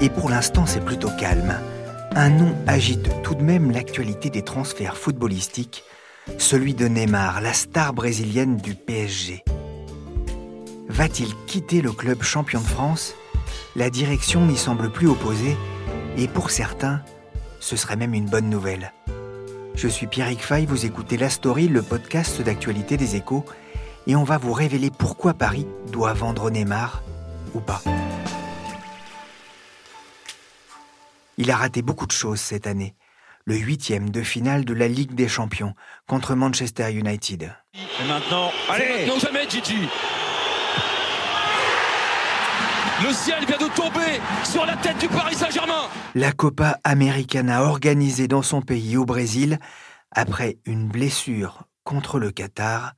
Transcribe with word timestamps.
et 0.00 0.10
pour 0.10 0.28
l'instant 0.30 0.66
c'est 0.66 0.84
plutôt 0.84 1.10
calme. 1.18 1.54
Un 2.14 2.30
nom 2.30 2.54
agite 2.66 3.10
tout 3.22 3.34
de 3.34 3.42
même 3.42 3.70
l'actualité 3.70 4.30
des 4.30 4.42
transferts 4.42 4.96
footballistiques, 4.96 5.84
celui 6.38 6.74
de 6.74 6.86
Neymar, 6.86 7.40
la 7.40 7.52
star 7.52 7.92
brésilienne 7.92 8.56
du 8.56 8.74
PSG. 8.74 9.44
Va-t-il 10.88 11.34
quitter 11.46 11.82
le 11.82 11.92
club 11.92 12.22
champion 12.22 12.60
de 12.60 12.66
France? 12.66 13.14
La 13.76 13.90
direction 13.90 14.46
n'y 14.46 14.56
semble 14.56 14.90
plus 14.90 15.08
opposée 15.08 15.56
et 16.16 16.28
pour 16.28 16.50
certains, 16.50 17.00
ce 17.58 17.76
serait 17.76 17.96
même 17.96 18.14
une 18.14 18.26
bonne 18.26 18.48
nouvelle. 18.48 18.92
Je 19.74 19.88
suis 19.88 20.06
Pierrick 20.06 20.40
Fay, 20.44 20.66
vous 20.66 20.86
écoutez 20.86 21.16
La 21.16 21.30
Story, 21.30 21.66
le 21.66 21.82
podcast 21.82 22.40
d'actualité 22.40 22.96
des 22.96 23.16
échos, 23.16 23.44
et 24.06 24.14
on 24.14 24.22
va 24.22 24.38
vous 24.38 24.52
révéler 24.52 24.90
pourquoi 24.96 25.34
Paris 25.34 25.66
doit 25.90 26.12
vendre 26.12 26.50
Neymar 26.50 27.02
ou 27.54 27.60
pas. 27.60 27.82
Il 31.36 31.50
a 31.50 31.56
raté 31.56 31.82
beaucoup 31.82 32.06
de 32.06 32.12
choses 32.12 32.40
cette 32.40 32.66
année. 32.66 32.94
Le 33.44 33.56
huitième 33.56 34.10
de 34.10 34.22
finale 34.22 34.64
de 34.64 34.72
la 34.72 34.88
Ligue 34.88 35.14
des 35.14 35.28
Champions 35.28 35.74
contre 36.06 36.34
Manchester 36.34 36.92
United. 36.92 37.54
Et 37.74 38.08
maintenant, 38.08 38.50
allez 38.70 39.06
Non 39.06 39.18
jamais 39.18 39.48
Gigi 39.48 39.88
Le 43.02 43.12
ciel 43.12 43.44
vient 43.46 43.58
de 43.58 43.74
tomber 43.74 44.20
sur 44.44 44.64
la 44.64 44.76
tête 44.76 44.98
du 44.98 45.08
Paris 45.08 45.34
Saint-Germain 45.34 45.88
La 46.14 46.32
Copa 46.32 46.78
Americana 46.84 47.64
organisée 47.64 48.28
dans 48.28 48.42
son 48.42 48.62
pays 48.62 48.96
au 48.96 49.04
Brésil 49.04 49.58
après 50.10 50.58
une 50.64 50.88
blessure 50.88 51.64
contre 51.82 52.18
le 52.18 52.30
Qatar 52.30 52.94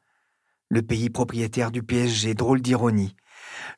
le 0.68 0.82
pays 0.82 1.10
propriétaire 1.10 1.70
du 1.70 1.82
PSG, 1.82 2.34
drôle 2.34 2.60
d'ironie. 2.60 3.14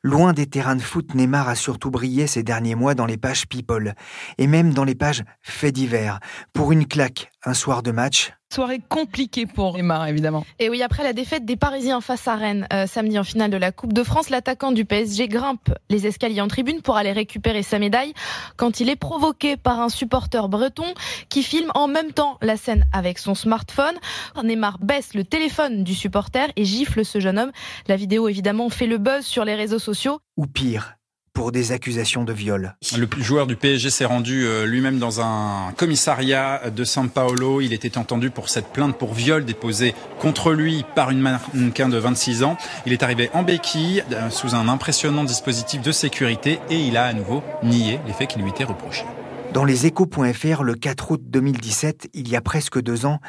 Loin 0.01 0.31
des 0.31 0.45
terrains 0.45 0.77
de 0.77 0.81
foot, 0.81 1.13
Neymar 1.13 1.49
a 1.49 1.55
surtout 1.55 1.91
brillé 1.91 2.25
ces 2.25 2.41
derniers 2.41 2.75
mois 2.75 2.95
dans 2.95 3.05
les 3.05 3.17
pages 3.17 3.47
People, 3.47 3.95
et 4.37 4.47
même 4.47 4.73
dans 4.73 4.85
les 4.85 4.95
pages 4.95 5.25
Faits 5.41 5.75
divers. 5.75 6.19
Pour 6.53 6.71
une 6.71 6.87
claque, 6.87 7.29
un 7.43 7.53
soir 7.53 7.83
de 7.83 7.91
match, 7.91 8.31
Soirée 8.51 8.81
compliquée 8.89 9.45
pour 9.45 9.75
Neymar, 9.75 10.07
évidemment. 10.07 10.43
Et 10.57 10.69
oui, 10.69 10.81
après 10.81 11.03
la 11.03 11.13
défaite 11.13 11.45
des 11.45 11.55
Parisiens 11.55 12.01
face 12.01 12.27
à 12.27 12.35
Rennes 12.35 12.67
euh, 12.73 12.87
samedi 12.87 13.19
en 13.19 13.23
finale 13.23 13.51
de 13.51 13.57
la 13.57 13.71
Coupe 13.71 13.93
de 13.93 14.03
France, 14.03 14.31
l'attaquant 14.31 14.71
du 14.71 14.85
PSG 14.85 15.27
grimpe 15.27 15.69
les 15.91 16.07
escaliers 16.07 16.41
en 16.41 16.47
tribune 16.47 16.81
pour 16.81 16.97
aller 16.97 17.11
récupérer 17.11 17.61
sa 17.61 17.77
médaille 17.77 18.11
quand 18.57 18.79
il 18.79 18.89
est 18.89 18.95
provoqué 18.95 19.55
par 19.55 19.79
un 19.79 19.89
supporter 19.89 20.49
breton 20.49 20.95
qui 21.29 21.43
filme 21.43 21.71
en 21.75 21.87
même 21.87 22.11
temps 22.11 22.39
la 22.41 22.57
scène 22.57 22.85
avec 22.91 23.19
son 23.19 23.35
smartphone. 23.35 23.95
Neymar 24.43 24.79
baisse 24.79 25.13
le 25.13 25.23
téléphone 25.23 25.83
du 25.83 25.93
supporter 25.93 26.51
et 26.55 26.65
gifle 26.65 27.05
ce 27.05 27.19
jeune 27.19 27.37
homme. 27.37 27.51
La 27.87 27.97
vidéo, 27.97 28.27
évidemment, 28.27 28.71
fait 28.71 28.87
le 28.87 28.97
buzz 28.97 29.25
sur 29.25 29.45
les 29.45 29.53
réseaux 29.53 29.77
sociaux. 29.77 30.21
Ou 30.37 30.47
pire, 30.47 30.98
pour 31.33 31.51
des 31.51 31.71
accusations 31.71 32.23
de 32.23 32.33
viol. 32.33 32.75
Le 32.97 33.07
joueur 33.21 33.47
du 33.47 33.55
PSG 33.55 33.89
s'est 33.89 34.05
rendu 34.05 34.45
euh, 34.45 34.65
lui-même 34.65 34.99
dans 34.99 35.21
un 35.21 35.71
commissariat 35.77 36.69
de 36.69 36.83
São 36.83 37.09
Paulo. 37.09 37.61
Il 37.61 37.73
était 37.73 37.97
entendu 37.97 38.29
pour 38.29 38.49
cette 38.49 38.67
plainte 38.67 38.97
pour 38.97 39.13
viol 39.13 39.45
déposée 39.45 39.93
contre 40.19 40.53
lui 40.53 40.85
par 40.95 41.11
une 41.11 41.19
mannequin 41.19 41.89
de 41.89 41.97
26 41.97 42.43
ans. 42.43 42.57
Il 42.85 42.93
est 42.93 43.03
arrivé 43.03 43.29
en 43.33 43.43
béquille 43.43 44.03
euh, 44.11 44.29
sous 44.29 44.55
un 44.55 44.67
impressionnant 44.67 45.23
dispositif 45.23 45.81
de 45.81 45.91
sécurité 45.91 46.59
et 46.69 46.79
il 46.79 46.97
a 46.97 47.05
à 47.05 47.13
nouveau 47.13 47.43
nié 47.63 47.99
les 48.05 48.13
faits 48.13 48.29
qui 48.29 48.39
lui 48.39 48.49
étaient 48.49 48.63
reprochés. 48.63 49.05
Dans 49.53 49.65
les 49.65 49.87
échos.fr, 49.87 50.63
le 50.63 50.75
4 50.75 51.11
août 51.11 51.21
2017, 51.25 52.09
il 52.13 52.29
y 52.29 52.35
a 52.35 52.41
presque 52.41 52.79
deux 52.79 53.07
ans, 53.07 53.19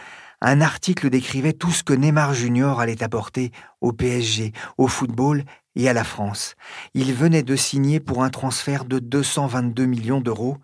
un 0.40 0.60
article 0.60 1.10
décrivait 1.10 1.52
tout 1.52 1.70
ce 1.70 1.82
que 1.82 1.92
Neymar 1.92 2.34
Junior 2.34 2.80
allait 2.80 3.02
apporter 3.02 3.52
au 3.80 3.92
PSG, 3.92 4.52
au 4.78 4.88
football 4.88 5.44
et 5.76 5.88
à 5.88 5.92
la 5.92 6.04
France. 6.04 6.54
Il 6.94 7.12
venait 7.12 7.42
de 7.42 7.56
signer 7.56 8.00
pour 8.00 8.24
un 8.24 8.30
transfert 8.30 8.84
de 8.84 8.98
222 8.98 9.84
millions 9.84 10.20
d'euros. 10.20 10.56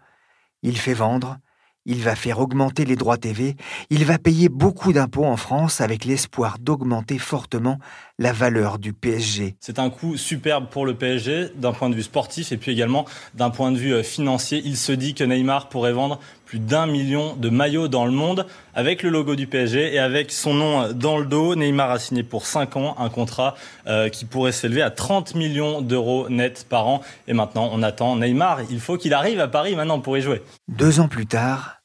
Il 0.62 0.78
fait 0.78 0.94
vendre, 0.94 1.38
il 1.84 2.03
va 2.03 2.16
faire 2.16 2.41
augmenter 2.41 2.84
les 2.84 2.97
droits 2.97 3.16
TV, 3.16 3.56
il 3.91 4.04
va 4.04 4.19
payer 4.19 4.48
beaucoup 4.48 4.92
d'impôts 4.92 5.25
en 5.25 5.36
France 5.36 5.81
avec 5.81 6.04
l'espoir 6.04 6.59
d'augmenter 6.59 7.19
fortement 7.19 7.78
la 8.19 8.32
valeur 8.32 8.78
du 8.78 8.94
PSG. 8.94 9.56
C'est 9.60 9.78
un 9.78 9.91
coup 9.91 10.16
superbe 10.16 10.69
pour 10.71 10.87
le 10.87 10.94
PSG 10.94 11.50
d'un 11.56 11.72
point 11.72 11.91
de 11.91 11.94
vue 11.94 12.03
sportif 12.03 12.50
et 12.50 12.56
puis 12.56 12.72
également 12.72 13.04
d'un 13.34 13.50
point 13.50 13.71
de 13.72 13.77
vue 13.77 13.93
euh, 13.93 14.03
financier. 14.03 14.62
Il 14.65 14.78
se 14.78 14.93
dit 14.93 15.12
que 15.12 15.22
Neymar 15.22 15.69
pourrait 15.69 15.93
vendre 15.93 16.19
plus 16.47 16.59
d'un 16.59 16.87
million 16.87 17.37
de 17.37 17.50
maillots 17.50 17.88
dans 17.88 18.06
le 18.06 18.12
monde 18.12 18.47
avec 18.75 19.03
le 19.03 19.10
logo 19.10 19.37
du 19.37 19.47
PSG 19.47 19.94
et 19.94 19.99
avec 19.99 20.32
son 20.32 20.54
nom 20.54 20.81
euh, 20.81 20.93
dans 20.94 21.19
le 21.19 21.27
dos. 21.27 21.56
Neymar 21.56 21.91
a 21.91 21.99
signé 21.99 22.22
pour 22.22 22.47
5 22.47 22.77
ans 22.77 22.97
un 22.99 23.10
contrat 23.10 23.54
euh, 23.87 24.09
qui 24.09 24.25
pourrait 24.25 24.53
s'élever 24.53 24.81
à 24.81 24.91
30 24.91 25.34
millions 25.34 25.83
d'euros 25.83 26.31
net 26.31 26.66
par 26.71 26.87
an. 26.87 27.03
Et 27.28 27.34
maintenant, 27.34 27.69
on 27.71 27.83
attend 27.83 28.16
Neymar. 28.16 28.62
Il 28.71 28.81
faut 28.81 28.97
qu'il 28.97 29.12
arrive 29.12 29.41
à 29.41 29.48
Paris 29.48 29.77
maintenant 29.77 30.00
pour 30.00 30.16
y 30.16 30.22
jouer. 30.22 30.43
Deux 30.69 31.00
ans 31.00 31.09
plus 31.09 31.27
tard, 31.27 31.83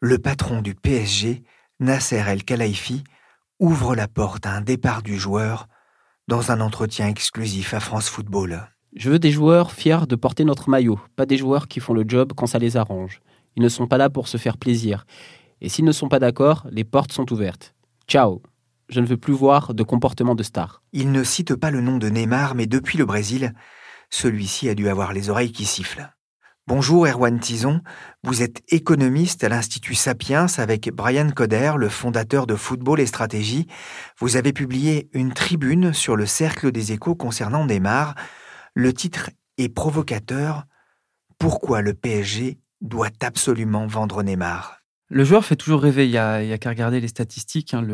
le 0.00 0.18
patron 0.18 0.60
du 0.60 0.74
PSG, 0.74 1.44
Nasser 1.78 2.24
El 2.26 2.42
Khelaifi, 2.42 3.04
ouvre 3.58 3.94
la 3.94 4.08
porte 4.08 4.46
à 4.46 4.52
un 4.52 4.60
départ 4.60 5.02
du 5.02 5.18
joueur 5.18 5.68
dans 6.28 6.50
un 6.50 6.60
entretien 6.60 7.08
exclusif 7.08 7.74
à 7.74 7.80
France 7.80 8.08
Football. 8.08 8.68
Je 8.94 9.10
veux 9.10 9.18
des 9.18 9.30
joueurs 9.30 9.72
fiers 9.72 10.06
de 10.08 10.16
porter 10.16 10.44
notre 10.44 10.70
maillot, 10.70 11.00
pas 11.16 11.26
des 11.26 11.36
joueurs 11.36 11.68
qui 11.68 11.80
font 11.80 11.94
le 11.94 12.04
job 12.06 12.32
quand 12.36 12.46
ça 12.46 12.58
les 12.58 12.76
arrange. 12.76 13.20
Ils 13.56 13.62
ne 13.62 13.68
sont 13.68 13.86
pas 13.86 13.98
là 13.98 14.10
pour 14.10 14.28
se 14.28 14.36
faire 14.36 14.58
plaisir. 14.58 15.04
Et 15.60 15.68
s'ils 15.68 15.84
ne 15.84 15.92
sont 15.92 16.08
pas 16.08 16.18
d'accord, 16.18 16.66
les 16.70 16.84
portes 16.84 17.12
sont 17.12 17.32
ouvertes. 17.32 17.74
Ciao 18.06 18.42
Je 18.88 19.00
ne 19.00 19.06
veux 19.06 19.16
plus 19.16 19.32
voir 19.32 19.74
de 19.74 19.82
comportement 19.82 20.34
de 20.34 20.42
star. 20.42 20.82
Il 20.92 21.10
ne 21.10 21.24
cite 21.24 21.54
pas 21.56 21.70
le 21.70 21.80
nom 21.80 21.98
de 21.98 22.08
Neymar, 22.08 22.54
mais 22.54 22.66
depuis 22.66 22.98
le 22.98 23.06
Brésil, 23.06 23.52
celui-ci 24.10 24.68
a 24.68 24.74
dû 24.74 24.88
avoir 24.88 25.12
les 25.12 25.30
oreilles 25.30 25.52
qui 25.52 25.64
sifflent. 25.64 26.12
Bonjour 26.68 27.06
Erwan 27.06 27.40
Tison, 27.40 27.80
vous 28.22 28.42
êtes 28.42 28.60
économiste 28.68 29.42
à 29.42 29.48
l'Institut 29.48 29.94
Sapiens 29.94 30.44
avec 30.58 30.90
Brian 30.92 31.30
Coder, 31.30 31.72
le 31.78 31.88
fondateur 31.88 32.46
de 32.46 32.56
Football 32.56 33.00
et 33.00 33.06
Stratégie. 33.06 33.66
Vous 34.18 34.36
avez 34.36 34.52
publié 34.52 35.08
une 35.14 35.32
tribune 35.32 35.94
sur 35.94 36.14
le 36.14 36.26
cercle 36.26 36.70
des 36.70 36.92
échos 36.92 37.14
concernant 37.14 37.64
Neymar. 37.64 38.16
Le 38.74 38.92
titre 38.92 39.30
est 39.56 39.70
provocateur. 39.70 40.66
Pourquoi 41.38 41.80
le 41.80 41.94
PSG 41.94 42.58
doit 42.82 43.08
absolument 43.22 43.86
vendre 43.86 44.22
Neymar? 44.22 44.77
Le 45.10 45.24
joueur 45.24 45.44
fait 45.44 45.56
toujours 45.56 45.80
rêver. 45.80 46.04
Il 46.04 46.10
y 46.10 46.18
a, 46.18 46.58
qu'à 46.58 46.68
regarder 46.68 47.00
les 47.00 47.08
statistiques. 47.08 47.72
Hein. 47.72 47.86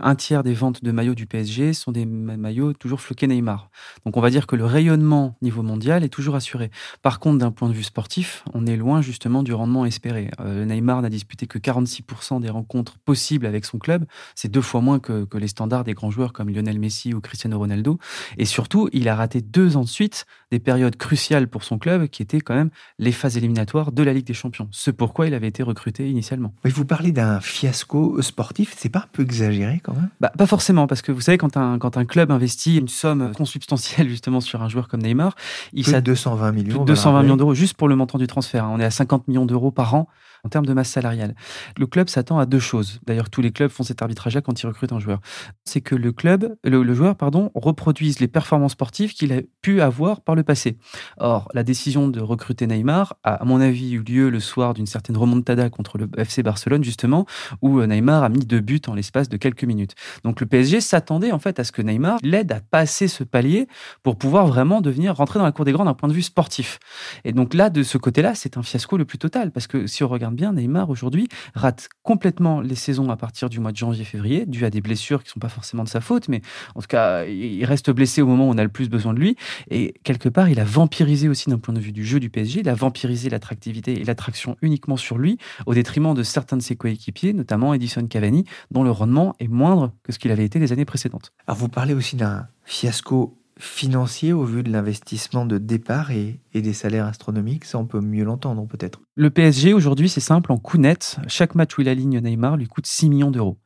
Un 0.00 0.14
tiers 0.16 0.42
des 0.42 0.54
ventes 0.54 0.82
de 0.82 0.90
maillots 0.90 1.14
du 1.14 1.26
PSG 1.26 1.72
sont 1.72 1.92
des 1.92 2.04
maillots 2.04 2.72
toujours 2.72 3.00
floqués 3.00 3.28
Neymar. 3.28 3.70
Donc 4.04 4.16
on 4.16 4.20
va 4.20 4.30
dire 4.30 4.46
que 4.46 4.56
le 4.56 4.64
rayonnement 4.64 5.36
niveau 5.40 5.62
mondial 5.62 6.02
est 6.02 6.08
toujours 6.08 6.34
assuré. 6.34 6.70
Par 7.02 7.20
contre, 7.20 7.38
d'un 7.38 7.52
point 7.52 7.68
de 7.68 7.74
vue 7.74 7.84
sportif, 7.84 8.44
on 8.54 8.66
est 8.66 8.76
loin 8.76 9.02
justement 9.02 9.42
du 9.42 9.54
rendement 9.54 9.86
espéré. 9.86 10.30
Euh, 10.40 10.64
Neymar 10.64 11.00
n'a 11.02 11.10
disputé 11.10 11.46
que 11.46 11.58
46% 11.58 12.40
des 12.40 12.50
rencontres 12.50 12.98
possibles 12.98 13.46
avec 13.46 13.64
son 13.64 13.78
club. 13.78 14.04
C'est 14.34 14.50
deux 14.50 14.62
fois 14.62 14.80
moins 14.80 14.98
que, 14.98 15.24
que, 15.24 15.38
les 15.38 15.48
standards 15.48 15.84
des 15.84 15.94
grands 15.94 16.10
joueurs 16.10 16.32
comme 16.32 16.50
Lionel 16.50 16.80
Messi 16.80 17.14
ou 17.14 17.20
Cristiano 17.20 17.58
Ronaldo. 17.58 17.98
Et 18.36 18.46
surtout, 18.46 18.88
il 18.92 19.08
a 19.08 19.14
raté 19.14 19.42
deux 19.42 19.76
ans 19.76 19.82
de 19.82 19.88
suite 19.88 20.26
des 20.50 20.58
périodes 20.58 20.96
cruciales 20.96 21.48
pour 21.48 21.64
son 21.64 21.78
club, 21.78 22.06
qui 22.08 22.22
étaient 22.22 22.40
quand 22.40 22.54
même 22.54 22.70
les 22.98 23.12
phases 23.12 23.36
éliminatoires 23.36 23.92
de 23.92 24.02
la 24.02 24.12
Ligue 24.12 24.26
des 24.26 24.34
Champions. 24.34 24.68
C'est 24.72 24.92
pourquoi 24.92 25.26
il 25.26 25.34
avait 25.34 25.48
été 25.48 25.62
recruté 25.62 26.08
initialement. 26.08 26.54
Mais 26.64 26.70
vous 26.70 26.84
parlez 26.84 27.12
d'un 27.12 27.40
fiasco 27.40 28.20
sportif, 28.22 28.74
c'est 28.76 28.88
pas 28.88 29.00
un 29.00 29.08
peu 29.12 29.22
exagéré 29.22 29.80
quand 29.82 29.94
même? 29.94 30.08
Bah, 30.20 30.32
Pas 30.36 30.46
forcément, 30.46 30.86
parce 30.86 31.02
que 31.02 31.12
vous 31.12 31.20
savez, 31.20 31.38
quand 31.38 31.56
un, 31.56 31.78
quand 31.78 31.96
un 31.96 32.04
club 32.04 32.30
investit 32.30 32.78
une 32.78 32.88
somme 32.88 33.32
consubstantielle 33.32 34.08
justement 34.08 34.40
sur 34.40 34.62
un 34.62 34.68
joueur 34.68 34.88
comme 34.88 35.02
Neymar, 35.02 35.34
il 35.72 35.82
plus 35.82 35.92
de 35.92 36.00
220 36.00 36.52
millions, 36.52 36.84
220 36.84 37.22
millions 37.22 37.36
d'euros 37.36 37.54
juste 37.54 37.76
pour 37.76 37.88
le 37.88 37.96
montant 37.96 38.18
du 38.18 38.26
transfert. 38.26 38.64
Hein. 38.64 38.72
On 38.72 38.80
est 38.80 38.84
à 38.84 38.90
50 38.90 39.28
millions 39.28 39.46
d'euros 39.46 39.70
par 39.70 39.94
an 39.94 40.08
en 40.44 40.48
termes 40.48 40.66
de 40.66 40.72
masse 40.72 40.90
salariale. 40.90 41.34
Le 41.76 41.86
club 41.86 42.08
s'attend 42.08 42.38
à 42.38 42.46
deux 42.46 42.58
choses. 42.58 43.00
D'ailleurs, 43.06 43.30
tous 43.30 43.40
les 43.40 43.52
clubs 43.52 43.70
font 43.70 43.82
cet 43.82 44.02
arbitrage-là 44.02 44.40
quand 44.40 44.62
ils 44.62 44.66
recrutent 44.66 44.92
un 44.92 45.00
joueur. 45.00 45.20
C'est 45.64 45.80
que 45.80 45.94
le 45.94 46.12
club, 46.12 46.56
le, 46.64 46.94
joueur, 46.94 47.16
pardon, 47.16 47.50
reproduise 47.54 48.20
les 48.20 48.28
performances 48.28 48.72
sportives 48.72 49.12
qu'il 49.14 49.32
a 49.32 49.40
pu 49.62 49.80
avoir 49.80 50.20
par 50.20 50.34
le 50.34 50.42
passé. 50.42 50.78
Or, 51.18 51.48
la 51.54 51.62
décision 51.62 52.08
de 52.08 52.20
recruter 52.20 52.66
Neymar 52.66 53.16
a, 53.22 53.34
à 53.34 53.44
mon 53.44 53.60
avis, 53.60 53.92
eu 53.92 54.02
lieu 54.02 54.30
le 54.30 54.40
soir 54.40 54.74
d'une 54.74 54.86
certaine 54.86 55.16
remontada 55.16 55.70
contre 55.70 55.98
le 55.98 56.08
FC 56.16 56.42
Barcelone, 56.42 56.84
justement, 56.84 57.26
où 57.62 57.80
euh, 57.80 57.86
Neymar 57.86 58.22
a 58.22 58.28
mis 58.28 58.44
deux 58.44 58.60
buts 58.60 58.82
en 58.86 58.94
l'espace 58.94 59.28
de 59.28 59.36
quelques 59.36 59.64
minutes. 59.64 59.94
Donc, 60.24 60.40
le 60.40 60.46
PSG 60.46 60.80
s'attendait 60.80 61.32
en 61.32 61.38
fait 61.38 61.58
à 61.58 61.64
ce 61.64 61.72
que 61.72 61.82
Neymar 61.82 62.18
l'aide 62.22 62.52
à 62.52 62.60
passer 62.60 63.08
ce 63.08 63.24
palier 63.24 63.66
pour 64.02 64.16
pouvoir 64.16 64.46
vraiment 64.46 64.80
devenir 64.80 65.16
rentrer 65.16 65.38
dans 65.38 65.44
la 65.44 65.52
cour 65.52 65.64
des 65.64 65.72
grands 65.72 65.84
d'un 65.84 65.94
point 65.94 66.08
de 66.08 66.14
vue 66.14 66.22
sportif. 66.22 66.78
Et 67.24 67.32
donc 67.32 67.54
là, 67.54 67.70
de 67.70 67.82
ce 67.82 67.98
côté-là, 67.98 68.34
c'est 68.34 68.56
un 68.56 68.62
fiasco 68.62 68.96
le 68.96 69.04
plus 69.04 69.18
total 69.18 69.50
parce 69.50 69.66
que 69.66 69.86
si 69.86 70.04
on 70.04 70.08
regarde 70.08 70.35
Neymar 70.36 70.90
aujourd'hui 70.90 71.28
rate 71.54 71.88
complètement 72.02 72.60
les 72.60 72.74
saisons 72.74 73.10
à 73.10 73.16
partir 73.16 73.48
du 73.48 73.60
mois 73.60 73.72
de 73.72 73.76
janvier-février, 73.76 74.46
dû 74.46 74.64
à 74.64 74.70
des 74.70 74.80
blessures 74.80 75.22
qui 75.22 75.28
ne 75.28 75.32
sont 75.32 75.40
pas 75.40 75.48
forcément 75.48 75.84
de 75.84 75.88
sa 75.88 76.00
faute, 76.00 76.28
mais 76.28 76.42
en 76.74 76.80
tout 76.80 76.86
cas, 76.86 77.24
il 77.24 77.64
reste 77.64 77.90
blessé 77.90 78.22
au 78.22 78.26
moment 78.26 78.48
où 78.48 78.52
on 78.52 78.58
a 78.58 78.62
le 78.62 78.68
plus 78.68 78.88
besoin 78.88 79.14
de 79.14 79.18
lui. 79.18 79.36
Et 79.70 79.94
quelque 80.04 80.28
part, 80.28 80.48
il 80.48 80.60
a 80.60 80.64
vampirisé 80.64 81.28
aussi 81.28 81.50
d'un 81.50 81.58
point 81.58 81.74
de 81.74 81.80
vue 81.80 81.92
du 81.92 82.04
jeu 82.04 82.20
du 82.20 82.30
PSG, 82.30 82.60
il 82.60 82.68
a 82.68 82.74
vampirisé 82.74 83.30
l'attractivité 83.30 84.00
et 84.00 84.04
l'attraction 84.04 84.56
uniquement 84.62 84.96
sur 84.96 85.18
lui, 85.18 85.38
au 85.66 85.74
détriment 85.74 86.14
de 86.14 86.22
certains 86.22 86.56
de 86.56 86.62
ses 86.62 86.76
coéquipiers, 86.76 87.32
notamment 87.32 87.74
Edison 87.74 88.06
Cavani, 88.06 88.44
dont 88.70 88.82
le 88.82 88.90
rendement 88.90 89.34
est 89.40 89.48
moindre 89.48 89.92
que 90.02 90.12
ce 90.12 90.18
qu'il 90.18 90.30
avait 90.30 90.44
été 90.44 90.58
les 90.58 90.72
années 90.72 90.84
précédentes. 90.84 91.32
Alors 91.46 91.58
vous 91.58 91.68
parlez 91.68 91.94
aussi 91.94 92.16
d'un 92.16 92.48
fiasco 92.64 93.38
financier 93.58 94.32
au 94.32 94.44
vu 94.44 94.62
de 94.62 94.70
l'investissement 94.70 95.46
de 95.46 95.58
départ 95.58 96.10
et, 96.10 96.40
des 96.54 96.72
salaires 96.72 97.06
astronomiques 97.06 97.64
Ça, 97.64 97.78
on 97.78 97.86
peut 97.86 98.00
mieux 98.00 98.24
l'entendre 98.24 98.66
peut-être. 98.66 99.00
Le 99.14 99.30
PSG, 99.30 99.72
aujourd'hui, 99.72 100.08
c'est 100.08 100.20
simple, 100.20 100.52
en 100.52 100.58
coût 100.58 100.78
net, 100.78 101.18
chaque 101.28 101.54
match 101.54 101.76
où 101.76 101.82
il 101.82 101.88
aligne 101.88 102.20
Neymar 102.20 102.56
lui 102.56 102.66
coûte 102.66 102.86
6 102.86 103.10
millions 103.10 103.30
d'euros. 103.30 103.58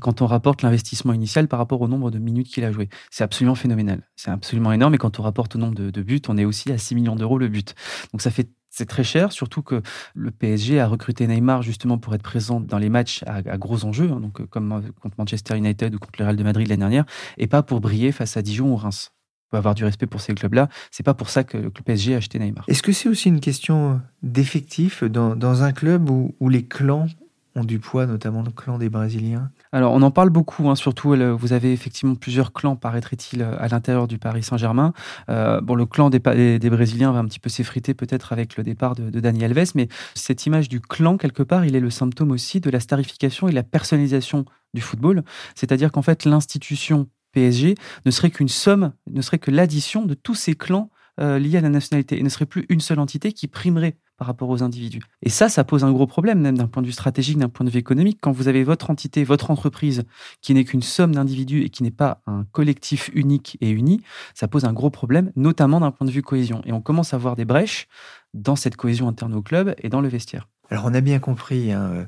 Quand 0.00 0.22
on 0.22 0.26
rapporte 0.26 0.62
l'investissement 0.62 1.12
initial 1.12 1.48
par 1.48 1.58
rapport 1.58 1.80
au 1.82 1.88
nombre 1.88 2.10
de 2.10 2.18
minutes 2.18 2.48
qu'il 2.48 2.64
a 2.64 2.72
joué, 2.72 2.88
c'est 3.10 3.24
absolument 3.24 3.54
phénoménal. 3.54 4.08
C'est 4.16 4.30
absolument 4.30 4.72
énorme. 4.72 4.94
Et 4.94 4.98
quand 4.98 5.20
on 5.20 5.22
rapporte 5.22 5.54
au 5.56 5.58
nombre 5.58 5.74
de, 5.74 6.02
buts, 6.02 6.22
on 6.28 6.38
est 6.38 6.46
aussi 6.46 6.72
à 6.72 6.78
6 6.78 6.94
millions 6.94 7.16
d'euros 7.16 7.38
le 7.38 7.48
but. 7.48 7.74
Donc 8.12 8.22
ça 8.22 8.30
fait 8.30 8.48
c'est 8.70 8.86
très 8.86 9.04
cher, 9.04 9.32
surtout 9.32 9.62
que 9.62 9.80
le 10.14 10.30
PSG 10.30 10.80
a 10.80 10.86
recruté 10.86 11.26
Neymar 11.26 11.62
justement 11.62 11.96
pour 11.96 12.14
être 12.14 12.22
présent 12.22 12.60
dans 12.60 12.76
les 12.76 12.90
matchs 12.90 13.22
à, 13.26 13.40
gros 13.56 13.86
enjeux, 13.86 14.10
hein, 14.12 14.20
donc 14.20 14.44
comme 14.48 14.92
contre 15.00 15.14
Manchester 15.16 15.56
United 15.56 15.94
ou 15.94 15.98
contre 15.98 16.18
le 16.18 16.26
Real 16.26 16.36
de 16.36 16.42
Madrid 16.42 16.68
l'année 16.68 16.80
dernière, 16.80 17.06
et 17.38 17.46
pas 17.46 17.62
pour 17.62 17.80
briller 17.80 18.12
face 18.12 18.36
à 18.36 18.42
Dijon 18.42 18.70
ou 18.70 18.76
Reims 18.76 19.15
faut 19.50 19.56
avoir 19.56 19.74
du 19.74 19.84
respect 19.84 20.06
pour 20.06 20.20
ces 20.20 20.34
clubs-là. 20.34 20.68
C'est 20.90 21.04
pas 21.04 21.14
pour 21.14 21.30
ça 21.30 21.44
que 21.44 21.56
le 21.56 21.70
PSG 21.70 22.14
a 22.14 22.18
acheté 22.18 22.38
Neymar. 22.38 22.64
Est-ce 22.68 22.82
que 22.82 22.92
c'est 22.92 23.08
aussi 23.08 23.28
une 23.28 23.40
question 23.40 24.00
d'effectif 24.22 25.04
dans, 25.04 25.62
un 25.62 25.72
club 25.72 26.10
où, 26.10 26.48
les 26.48 26.64
clans 26.64 27.06
ont 27.54 27.64
du 27.64 27.78
poids, 27.78 28.04
notamment 28.04 28.42
le 28.42 28.50
clan 28.50 28.76
des 28.76 28.90
Brésiliens? 28.90 29.50
Alors, 29.72 29.94
on 29.94 30.02
en 30.02 30.10
parle 30.10 30.30
beaucoup, 30.30 30.68
hein, 30.68 30.74
surtout, 30.74 31.16
vous 31.38 31.52
avez 31.52 31.72
effectivement 31.72 32.14
plusieurs 32.14 32.52
clans, 32.52 32.76
paraîtrait-il, 32.76 33.42
à 33.42 33.68
l'intérieur 33.68 34.08
du 34.08 34.18
Paris 34.18 34.42
Saint-Germain. 34.42 34.92
Euh, 35.30 35.60
bon, 35.60 35.74
le 35.74 35.86
clan 35.86 36.10
des, 36.10 36.18
des, 36.58 36.70
Brésiliens 36.70 37.12
va 37.12 37.20
un 37.20 37.24
petit 37.24 37.40
peu 37.40 37.48
s'effriter 37.48 37.94
peut-être 37.94 38.32
avec 38.32 38.56
le 38.56 38.64
départ 38.64 38.94
de, 38.94 39.08
de 39.08 39.20
Dani 39.20 39.44
Alves, 39.44 39.72
mais 39.74 39.88
cette 40.14 40.44
image 40.44 40.68
du 40.68 40.80
clan, 40.80 41.16
quelque 41.16 41.42
part, 41.42 41.64
il 41.64 41.74
est 41.74 41.80
le 41.80 41.90
symptôme 41.90 42.30
aussi 42.30 42.60
de 42.60 42.68
la 42.68 42.80
starification 42.80 43.48
et 43.48 43.52
la 43.52 43.62
personnalisation 43.62 44.44
du 44.74 44.82
football. 44.82 45.24
C'est-à-dire 45.54 45.90
qu'en 45.90 46.02
fait, 46.02 46.26
l'institution 46.26 47.08
PSG 47.36 47.74
ne 48.06 48.10
serait 48.10 48.30
qu'une 48.30 48.48
somme, 48.48 48.92
ne 49.12 49.20
serait 49.20 49.38
que 49.38 49.50
l'addition 49.50 50.06
de 50.06 50.14
tous 50.14 50.34
ces 50.34 50.54
clans 50.54 50.88
euh, 51.20 51.38
liés 51.38 51.58
à 51.58 51.60
la 51.60 51.68
nationalité 51.68 52.18
et 52.18 52.22
ne 52.22 52.28
serait 52.30 52.46
plus 52.46 52.64
une 52.70 52.80
seule 52.80 52.98
entité 52.98 53.32
qui 53.32 53.46
primerait 53.46 53.98
par 54.16 54.26
rapport 54.26 54.48
aux 54.48 54.62
individus. 54.62 55.02
Et 55.20 55.28
ça, 55.28 55.50
ça 55.50 55.62
pose 55.62 55.84
un 55.84 55.92
gros 55.92 56.06
problème, 56.06 56.40
même 56.40 56.56
d'un 56.56 56.66
point 56.66 56.80
de 56.80 56.86
vue 56.86 56.94
stratégique, 56.94 57.36
d'un 57.36 57.50
point 57.50 57.66
de 57.66 57.70
vue 57.70 57.78
économique. 57.78 58.18
Quand 58.22 58.32
vous 58.32 58.48
avez 58.48 58.64
votre 58.64 58.88
entité, 58.88 59.22
votre 59.22 59.50
entreprise, 59.50 60.04
qui 60.40 60.54
n'est 60.54 60.64
qu'une 60.64 60.80
somme 60.80 61.14
d'individus 61.14 61.62
et 61.62 61.68
qui 61.68 61.82
n'est 61.82 61.90
pas 61.90 62.22
un 62.26 62.44
collectif 62.52 63.10
unique 63.12 63.58
et 63.60 63.68
uni, 63.68 64.00
ça 64.34 64.48
pose 64.48 64.64
un 64.64 64.72
gros 64.72 64.88
problème, 64.88 65.30
notamment 65.36 65.80
d'un 65.80 65.90
point 65.90 66.06
de 66.06 66.12
vue 66.12 66.22
cohésion. 66.22 66.62
Et 66.64 66.72
on 66.72 66.80
commence 66.80 67.12
à 67.12 67.18
voir 67.18 67.36
des 67.36 67.44
brèches 67.44 67.86
dans 68.32 68.56
cette 68.56 68.76
cohésion 68.76 69.08
interne 69.08 69.34
au 69.34 69.42
club 69.42 69.74
et 69.82 69.90
dans 69.90 70.00
le 70.00 70.08
vestiaire. 70.08 70.48
Alors 70.70 70.84
on 70.86 70.94
a 70.94 71.02
bien 71.02 71.18
compris, 71.18 71.70
hein, 71.70 72.06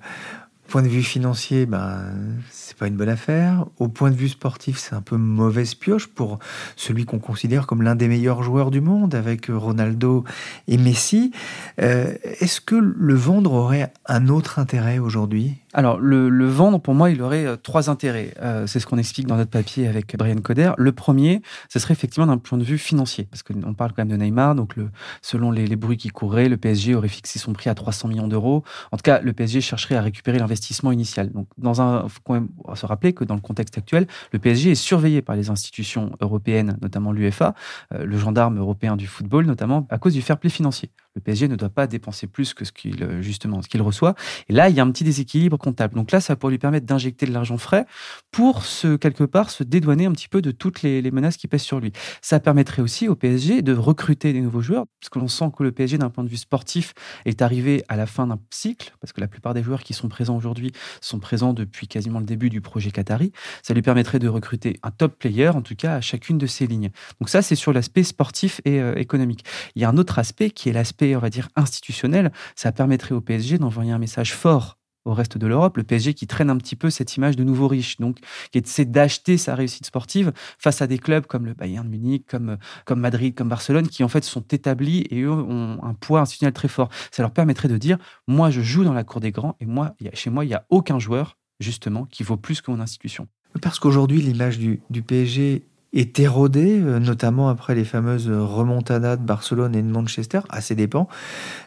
point 0.69 0.83
de 0.83 0.89
vue 0.89 1.03
financier, 1.03 1.67
ben, 1.67 2.13
c'est 2.51 2.77
pas 2.77 2.87
une 2.87 2.97
bonne 2.97 3.09
affaire. 3.09 3.67
Au 3.79 3.89
point 3.89 4.11
de 4.11 4.17
vue 4.17 4.29
sportif, 4.29 4.79
c'est 4.79 4.95
un 4.95 5.01
peu 5.01 5.17
mauvaise 5.17 5.75
pioche 5.75 6.07
pour 6.07 6.39
celui 6.77 7.07
qu'on 7.07 7.19
considère 7.19 7.67
comme 7.67 7.83
l'un 7.83 7.97
des 7.97 8.07
meilleurs 8.07 8.43
joueurs 8.43 8.71
du 8.71 8.81
monde, 8.81 9.15
avec 9.15 9.47
Ronaldo 9.49 10.25
et 10.69 10.77
Messi. 10.77 11.33
Euh, 11.81 12.15
est-ce 12.23 12.61
que 12.61 12.77
le 12.77 13.15
vendre 13.15 13.53
aurait 13.53 13.93
un 14.07 14.29
autre 14.29 14.59
intérêt 14.59 14.99
aujourd'hui? 14.99 15.57
Alors, 15.75 15.99
le, 15.99 16.47
vendre, 16.47 16.81
pour 16.81 16.95
moi, 16.95 17.11
il 17.11 17.21
aurait 17.21 17.45
euh, 17.45 17.57
trois 17.57 17.91
intérêts. 17.91 18.33
Euh, 18.41 18.67
c'est 18.67 18.81
ce 18.81 18.87
qu'on 18.87 18.97
explique 18.97 19.27
dans 19.27 19.37
notre 19.37 19.51
papier 19.51 19.87
avec 19.87 20.17
Brian 20.17 20.37
Coder. 20.37 20.73
Le 20.79 20.93
premier, 20.93 21.43
ce 21.69 21.79
serait 21.79 21.93
effectivement 21.93 22.27
d'un 22.27 22.39
point 22.39 22.57
de 22.57 22.65
vue 22.65 22.79
financier, 22.79 23.29
parce 23.31 23.43
qu'on 23.43 23.75
parle 23.75 23.91
quand 23.91 24.05
même 24.05 24.09
de 24.09 24.17
Neymar. 24.17 24.55
Donc, 24.55 24.77
le, 24.77 24.91
selon 25.21 25.51
les, 25.51 25.77
bruits 25.77 25.99
qui 25.99 26.09
couraient, 26.09 26.49
le 26.49 26.57
PSG 26.57 26.95
aurait 26.95 27.09
fixé 27.09 27.39
son 27.39 27.53
prix 27.53 27.69
à 27.69 27.75
300 27.75 28.09
millions 28.09 28.29
d'euros. 28.29 28.65
En 28.93 28.97
tout 28.97 29.03
cas, 29.03 29.21
le 29.21 29.33
PSG 29.33 29.61
chercherait 29.61 29.97
à 29.97 30.03
récupérer 30.03 30.39
l'investissement 30.39 30.91
initial. 30.91 31.31
Donc, 31.33 31.49
dans 31.59 31.83
un, 31.83 32.09
faut 32.09 32.21
quand 32.25 32.35
même 32.35 32.49
se 32.75 32.87
rappeler 32.87 33.13
que 33.13 33.25
dans 33.25 33.35
le 33.35 33.41
contexte 33.41 33.77
actuel, 33.77 34.07
le 34.33 34.39
PSG 34.39 34.71
est 34.71 34.75
surveillé 34.75 35.21
par 35.21 35.37
les 35.37 35.51
institutions 35.51 36.13
européennes, 36.21 36.79
notamment 36.81 37.13
l'UEFA, 37.13 37.55
euh, 37.93 38.05
le 38.05 38.17
gendarme 38.17 38.59
européen 38.59 38.97
du 38.97 39.07
football, 39.07 39.45
notamment 39.45 39.87
à 39.91 39.99
cause 39.99 40.15
du 40.15 40.23
fair 40.23 40.39
play 40.39 40.51
financier. 40.51 40.91
Le 41.19 41.21
PSG 41.21 41.49
ne 41.49 41.57
doit 41.57 41.69
pas 41.69 41.89
dépenser 41.89 42.29
plus 42.29 42.55
que 42.55 42.65
ce 42.65 42.71
qu'il 42.71 43.21
justement 43.21 43.61
ce 43.61 43.67
qu'il 43.67 43.83
reçoit. 43.83 44.15
Et 44.49 44.53
là, 44.53 44.69
il 44.69 44.77
y 44.77 44.79
a 44.79 44.85
un 44.85 44.91
petit 44.93 45.03
déséquilibre 45.03 45.57
comptable. 45.57 45.97
Donc 45.97 46.13
là, 46.13 46.21
ça 46.21 46.37
pourrait 46.37 46.53
lui 46.53 46.59
permettre 46.59 46.87
d'injecter 46.87 47.27
de 47.27 47.33
l'argent 47.33 47.59
frais 47.59 47.87
pour 48.31 48.65
se 48.65 48.95
quelque 48.95 49.25
part 49.25 49.51
se 49.51 49.65
dédouaner 49.65 50.07
un 50.07 50.13
petit 50.13 50.29
peu 50.29 50.41
de 50.41 50.53
toutes 50.53 50.83
les, 50.83 51.11
menaces 51.11 51.37
qui 51.37 51.49
pèsent 51.49 51.63
sur 51.63 51.81
lui. 51.81 51.93
Ça 52.23 52.39
permettrait 52.39 52.83
aussi 52.83 53.09
au 53.09 53.17
PSG 53.17 53.63
de 53.63 53.75
recruter 53.75 54.33
des 54.33 54.41
nouveaux 54.41 54.61
joueurs, 54.61 54.85
parce 55.01 55.09
que 55.11 55.19
l'on 55.19 55.27
sent 55.27 55.51
que 55.57 55.65
le 55.65 55.73
PSG, 55.73 55.99
d'un 55.99 56.11
point 56.11 56.23
de 56.23 56.29
vue 56.29 56.37
sportif, 56.37 56.95
est 57.25 57.43
arrivé 57.43 57.83
à 57.89 57.97
la 57.97 58.07
fin 58.07 58.29
d'un 58.29 58.39
cycle, 58.51 58.95
parce 59.01 59.13
que 59.13 59.21
la 59.21 59.27
plupart 59.27 59.55
des 59.55 59.65
joueurs 59.65 59.83
qui 59.83 59.93
sont 59.93 60.09
présents 60.09 60.37
aujourd'hui 60.37 60.71
sont 61.01 61.19
présents 61.19 61.53
depuis 61.53 61.89
quasiment 61.89 62.21
le 62.21 62.27
début 62.27 62.51
du 62.51 62.61
projet 62.61 62.93
Qatari. 62.93 63.33
Ça 63.63 63.75
lui 63.75 63.83
permettrait 63.83 64.21
de 64.21 64.29
recruter 64.29 64.79
un 64.85 64.93
top 64.93 65.19
player, 65.19 65.49
en 65.49 65.63
tout 65.63 65.75
cas 65.75 65.97
à 65.97 66.01
chacune 66.01 66.39
de 66.39 66.47
ces 66.47 66.69
lignes. 66.69 66.91
Donc 67.21 67.29
ça, 67.29 67.43
c'est 67.43 67.57
sur 67.57 67.73
l'aspect 67.73 68.03
sportif 68.05 68.61
et 68.65 68.81
euh, 68.81 68.95
économique. 68.97 69.45
Il 69.75 69.83
y 69.83 69.85
a 69.85 69.89
un 69.89 69.97
autre 69.97 70.19
aspect 70.19 70.51
qui 70.51 70.69
est 70.69 70.73
l'aspect 70.73 71.08
on 71.17 71.21
va 71.21 71.31
dire, 71.31 71.49
institutionnel, 71.57 72.33
ça 72.57 72.73
permettrait 72.73 73.15
au 73.15 73.21
PSG 73.21 73.59
d'envoyer 73.59 73.93
un 73.93 73.99
message 73.99 74.35
fort 74.35 74.79
au 75.05 75.15
reste 75.15 75.39
de 75.39 75.47
l'Europe. 75.47 75.77
Le 75.77 75.83
PSG 75.83 76.15
qui 76.15 76.27
traîne 76.27 76.51
un 76.51 76.57
petit 76.57 76.77
peu 76.77 76.91
cette 76.91 77.17
image 77.17 77.37
de 77.37 77.45
nouveau 77.45 77.67
riche, 77.69 77.97
donc 77.99 78.19
qui 78.53 78.59
essaie 78.59 78.85
d'acheter 78.85 79.39
sa 79.39 79.55
réussite 79.55 79.87
sportive 79.87 80.33
face 80.59 80.83
à 80.83 80.87
des 80.87 80.99
clubs 80.99 81.27
comme 81.27 81.47
le 81.47 81.55
Bayern 81.55 81.87
de 81.87 81.91
Munich, 81.91 82.25
comme, 82.29 82.59
comme 82.85 83.01
Madrid, 83.01 83.35
comme 83.35 83.49
Barcelone, 83.49 83.89
qui 83.89 84.05
en 84.05 84.09
fait 84.09 84.25
sont 84.25 84.45
établis 84.51 85.07
et 85.11 85.23
eux 85.23 85.33
ont 85.33 85.83
un 85.83 85.95
poids 85.95 86.21
institutionnel 86.21 86.53
très 86.53 86.69
fort. 86.69 86.91
Ça 87.11 87.23
leur 87.23 87.33
permettrait 87.33 87.69
de 87.69 87.79
dire, 87.79 87.99
moi 88.27 88.51
je 88.51 88.61
joue 88.61 88.85
dans 88.85 88.93
la 88.93 89.05
cour 89.05 89.21
des 89.21 89.33
grands 89.33 89.57
et 89.61 89.67
moi, 89.67 89.95
chez 90.15 90.31
moi, 90.31 90.45
il 90.45 90.49
n'y 90.49 90.55
a 90.55 90.65
aucun 90.69 90.99
joueur, 90.99 91.39
justement, 91.61 92.05
qui 92.05 92.23
vaut 92.23 92.37
plus 92.37 92.61
que 92.61 92.71
mon 92.71 92.81
institution. 92.81 93.29
Parce 93.63 93.79
qu'aujourd'hui, 93.79 94.21
l'image 94.21 94.59
du, 94.59 94.81
du 94.91 95.03
PSG 95.03 95.67
est 95.93 96.19
érodé, 96.19 96.81
euh, 96.81 96.99
notamment 96.99 97.49
après 97.49 97.75
les 97.75 97.85
fameuses 97.85 98.29
remontadas 98.29 99.17
de 99.17 99.23
Barcelone 99.23 99.75
et 99.75 99.83
de 99.83 99.89
Manchester, 99.89 100.41
à 100.51 100.61
ses 100.61 100.75
dépens, 100.75 101.09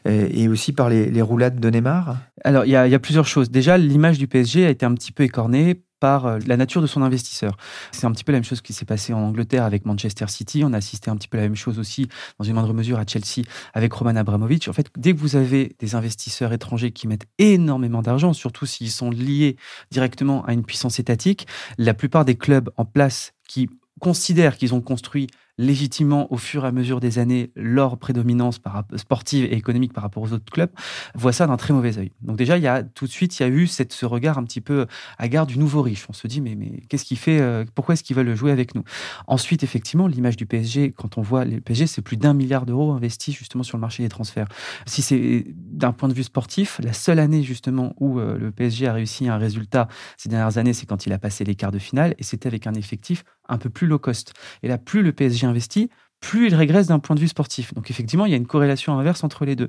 euh, 0.08 0.28
et 0.32 0.48
aussi 0.48 0.74
par 0.74 0.90
les, 0.90 1.22
roulades 1.22 1.60
de 1.60 1.70
Neymar 1.70 2.18
Alors, 2.44 2.66
il 2.66 2.72
y, 2.72 2.76
a, 2.76 3.00
plusieurs 3.00 3.28
choses. 3.28 3.50
Déjà, 3.50 3.78
l'image 3.78 4.18
du 4.18 4.28
PSG 4.28 4.66
a 4.66 4.70
été 4.70 4.86
un 4.86 4.94
petit 4.94 5.12
peu 5.12 5.24
écornée 5.24 5.84
par 6.00 6.26
euh, 6.26 6.40
la 6.48 6.58
nature 6.58 6.82
de 6.82 6.88
son 6.88 7.04
investisseur. 7.04 7.58
C'est 7.92 8.06
un 8.06 8.12
petit 8.12 8.24
peu 8.24 8.32
la 8.32 8.38
même 8.38 8.44
chose 8.44 8.62
qui 8.62 8.74
s'est 8.74 8.86
passé 8.86 9.14
en 9.14 9.20
Angleterre 9.20 9.64
avec 9.64 9.86
Manchester 9.86 10.26
City. 10.28 10.64
On 10.66 10.74
a 10.74 10.78
assisté 10.78 11.10
un 11.10 11.16
petit 11.16 11.28
peu 11.28 11.38
la 11.38 11.44
même 11.44 11.56
chose 11.56 11.80
aussi, 11.80 12.08
dans 12.40 12.46
une 12.46 12.56
moindre 12.56 12.74
mesure, 12.74 13.00
à 13.00 13.06
Chelsea 13.08 13.48
avec 13.74 13.94
Roman 13.94 14.16
Abramovich. 14.16 14.68
En 14.68 14.74
fait, 14.74 14.88
dès 14.98 15.14
que 15.14 15.20
vous 15.20 15.36
avez 15.36 15.76
des 15.80 15.96
investisseurs 15.96 16.54
étrangers 16.54 16.92
qui 16.92 17.08
mettent 17.08 17.28
énormément 17.38 18.02
d'argent, 18.02 18.34
surtout 18.34 18.66
s'ils 18.66 18.92
sont 18.92 19.12
liés 19.12 19.58
directement 19.92 20.44
à 20.46 20.54
une 20.54 20.64
puissance 20.64 21.00
étatique, 21.00 21.48
la 21.78 21.94
plupart 21.94 22.26
des 22.26 22.36
clubs 22.36 22.70
en 22.78 22.86
place 22.86 23.34
qui 23.48 23.70
considèrent 24.02 24.58
qu'ils 24.58 24.74
ont 24.74 24.82
construit 24.82 25.28
légitimement 25.58 26.32
au 26.34 26.38
fur 26.38 26.66
et 26.66 26.68
à 26.68 26.72
mesure 26.72 27.00
des 27.00 27.20
années 27.20 27.52
leur 27.56 27.98
prédominance 27.98 28.60
sportive 28.96 29.46
et 29.46 29.56
économique 29.56 29.94
par 29.94 30.04
rapport 30.04 30.24
aux 30.24 30.34
autres 30.34 30.52
clubs, 30.52 30.72
voient 31.14 31.34
ça 31.34 31.46
d'un 31.46 31.58
très 31.58 31.74
mauvais 31.74 31.98
œil. 31.98 32.12
Donc 32.22 32.36
déjà, 32.36 32.58
il 32.58 32.64
y 32.64 32.68
a 32.68 32.84
tout 32.84 33.06
de 33.06 33.12
suite, 33.12 33.40
il 33.40 33.44
y 33.44 33.46
a 33.46 33.50
eu 33.50 33.68
ce 33.68 34.06
regard 34.06 34.38
un 34.38 34.44
petit 34.44 34.62
peu 34.62 34.88
à 35.18 35.28
garde 35.28 35.50
du 35.50 35.60
nouveau 35.60 35.82
riche. 35.82 36.06
On 36.10 36.14
se 36.14 36.28
dit, 36.28 36.42
mais, 36.42 36.56
mais 36.56 36.82
qu'est-ce 36.90 37.06
qui 37.06 37.16
fait, 37.16 37.40
euh, 37.40 37.64
pourquoi 37.76 37.94
est-ce 37.94 38.04
qu'ils 38.04 38.16
veulent 38.16 38.36
jouer 38.36 38.52
avec 38.52 38.74
nous? 38.74 38.84
Ensuite, 39.28 39.64
effectivement, 39.64 40.08
l'image 40.08 40.36
du 40.36 40.46
PSG, 40.46 40.94
quand 40.94 41.18
on 41.18 41.22
voit 41.22 41.46
le 41.46 41.62
PSG, 41.62 41.86
c'est 41.88 42.02
plus 42.02 42.18
d'un 42.18 42.34
milliard 42.34 42.66
d'euros 42.66 42.92
investis 42.92 43.36
justement 43.36 43.64
sur 43.64 43.78
le 43.78 43.82
marché 43.82 44.02
des 44.02 44.10
transferts. 44.10 44.48
Si 44.88 45.02
c'est 45.02 45.46
d'un 45.56 45.92
point 45.92 46.10
de 46.10 46.14
vue 46.14 46.24
sportif, 46.24 46.80
la 46.84 46.94
seule 46.94 47.20
année 47.20 47.44
justement 47.44 47.94
où 48.00 48.20
euh, 48.20 48.38
le 48.38 48.52
PSG 48.52 48.88
a 48.88 48.94
réussi 48.94 49.28
un 49.28 49.38
résultat 49.38 49.88
ces 50.18 50.30
dernières 50.30 50.58
années, 50.58 50.74
c'est 50.74 50.86
quand 50.88 51.06
il 51.06 51.14
a 51.14 51.20
passé 51.20 51.44
les 51.44 51.56
quarts 51.56 51.72
de 51.72 51.80
finale 51.80 52.16
et 52.18 52.24
c'était 52.24 52.48
avec 52.48 52.66
un 52.66 52.74
effectif 52.74 53.24
un 53.52 53.58
peu 53.58 53.70
plus 53.70 53.88
low 53.88 54.00
cost. 54.00 54.34
Et 54.64 54.68
là, 54.68 54.78
plus 54.78 55.04
le 55.04 55.12
PSG 55.12 55.46
investit, 55.46 55.90
plus 56.22 56.48
il 56.48 56.56
régresse 56.56 56.88
d'un 56.88 57.00
point 57.00 57.16
de 57.16 57.20
vue 57.20 57.28
sportif. 57.28 57.74
Donc 57.74 57.90
effectivement, 57.90 58.26
il 58.26 58.32
y 58.32 58.34
a 58.34 58.38
une 58.38 58.48
corrélation 58.48 58.98
inverse 58.98 59.24
entre 59.24 59.44
les 59.44 59.56
deux. 59.56 59.68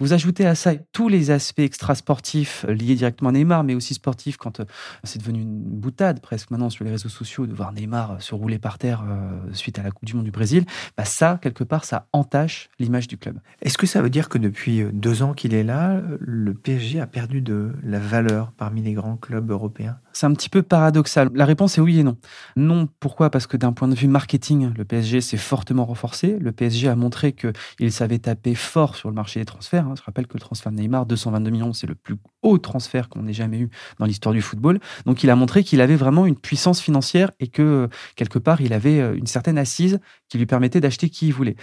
Vous 0.00 0.12
ajoutez 0.12 0.46
à 0.46 0.54
ça 0.54 0.72
tous 0.92 1.08
les 1.08 1.30
aspects 1.30 1.60
extra-sportifs 1.60 2.64
euh, 2.68 2.72
liés 2.72 2.96
directement 2.96 3.30
à 3.30 3.32
Neymar, 3.32 3.62
mais 3.62 3.74
aussi 3.74 3.94
sportifs 3.94 4.36
quand 4.36 4.60
euh, 4.60 4.64
c'est 5.04 5.20
devenu 5.20 5.42
une 5.42 5.60
boutade 5.60 6.20
presque 6.20 6.50
maintenant 6.50 6.70
sur 6.70 6.84
les 6.84 6.90
réseaux 6.90 7.08
sociaux 7.08 7.46
de 7.46 7.54
voir 7.54 7.72
Neymar 7.72 8.12
euh, 8.12 8.18
se 8.18 8.34
rouler 8.34 8.58
par 8.58 8.78
terre 8.78 9.04
suite 9.52 9.78
à 9.78 9.82
la 9.82 9.90
Coupe 9.90 10.06
du 10.06 10.14
Monde 10.14 10.24
du 10.24 10.30
Brésil. 10.30 10.64
Bah 10.96 11.04
ça, 11.04 11.38
quelque 11.42 11.64
part, 11.64 11.84
ça 11.84 12.06
entache 12.12 12.70
l'image 12.78 13.06
du 13.06 13.18
club. 13.18 13.38
Est-ce 13.60 13.76
que 13.76 13.86
ça 13.86 14.00
veut 14.00 14.10
dire 14.10 14.28
que 14.28 14.38
depuis 14.38 14.84
deux 14.92 15.22
ans 15.22 15.34
qu'il 15.34 15.54
est 15.54 15.62
là, 15.62 16.00
le 16.18 16.54
PSG 16.54 17.00
a 17.00 17.06
perdu 17.06 17.42
de 17.42 17.72
la 17.82 17.98
valeur 17.98 18.52
parmi 18.52 18.82
les 18.82 18.94
grands 18.94 19.16
clubs 19.16 19.50
européens? 19.50 19.98
C'est 20.12 20.26
un 20.26 20.32
petit 20.32 20.48
peu 20.48 20.62
paradoxal. 20.62 21.30
La 21.34 21.44
réponse 21.44 21.78
est 21.78 21.80
oui 21.80 22.00
et 22.00 22.02
non. 22.02 22.16
Non, 22.56 22.88
pourquoi? 22.98 23.30
Parce 23.30 23.46
que 23.46 23.56
d'un 23.56 23.72
point 23.72 23.88
de 23.88 23.94
vue 23.94 24.08
marketing, 24.08 24.72
le 24.76 24.84
PSG 24.84 25.20
s'est 25.20 25.36
fortement 25.36 25.84
renforcé. 25.90 26.38
Le 26.40 26.52
PSG 26.52 26.88
a 26.88 26.96
montré 26.96 27.32
qu'il 27.32 27.92
savait 27.92 28.18
taper 28.18 28.54
fort 28.54 28.96
sur 28.96 29.08
le 29.08 29.14
marché 29.14 29.40
des 29.40 29.46
transferts. 29.46 29.86
Hein. 29.86 29.94
Je 29.96 30.02
rappelle 30.02 30.26
que 30.26 30.34
le 30.34 30.40
transfert 30.40 30.72
de 30.72 30.76
Neymar, 30.78 31.06
222 31.06 31.50
millions, 31.50 31.72
c'est 31.72 31.86
le 31.86 31.94
plus 31.94 32.16
haut 32.42 32.58
transfert 32.58 33.08
qu'on 33.08 33.26
ait 33.26 33.32
jamais 33.32 33.58
eu 33.58 33.70
dans 33.98 34.06
l'histoire 34.06 34.32
du 34.32 34.40
football. 34.40 34.80
Donc 35.04 35.22
il 35.22 35.30
a 35.30 35.36
montré 35.36 35.62
qu'il 35.62 35.80
avait 35.80 35.96
vraiment 35.96 36.26
une 36.26 36.36
puissance 36.36 36.80
financière 36.80 37.30
et 37.40 37.48
que 37.48 37.88
quelque 38.16 38.38
part, 38.38 38.60
il 38.60 38.72
avait 38.72 39.00
euh, 39.00 39.14
une 39.14 39.26
certaine 39.26 39.58
assise 39.58 40.00
qui 40.28 40.38
lui 40.38 40.46
permettait 40.46 40.80
d'acheter 40.80 41.10
qui 41.10 41.28
il 41.28 41.32
voulait. 41.32 41.56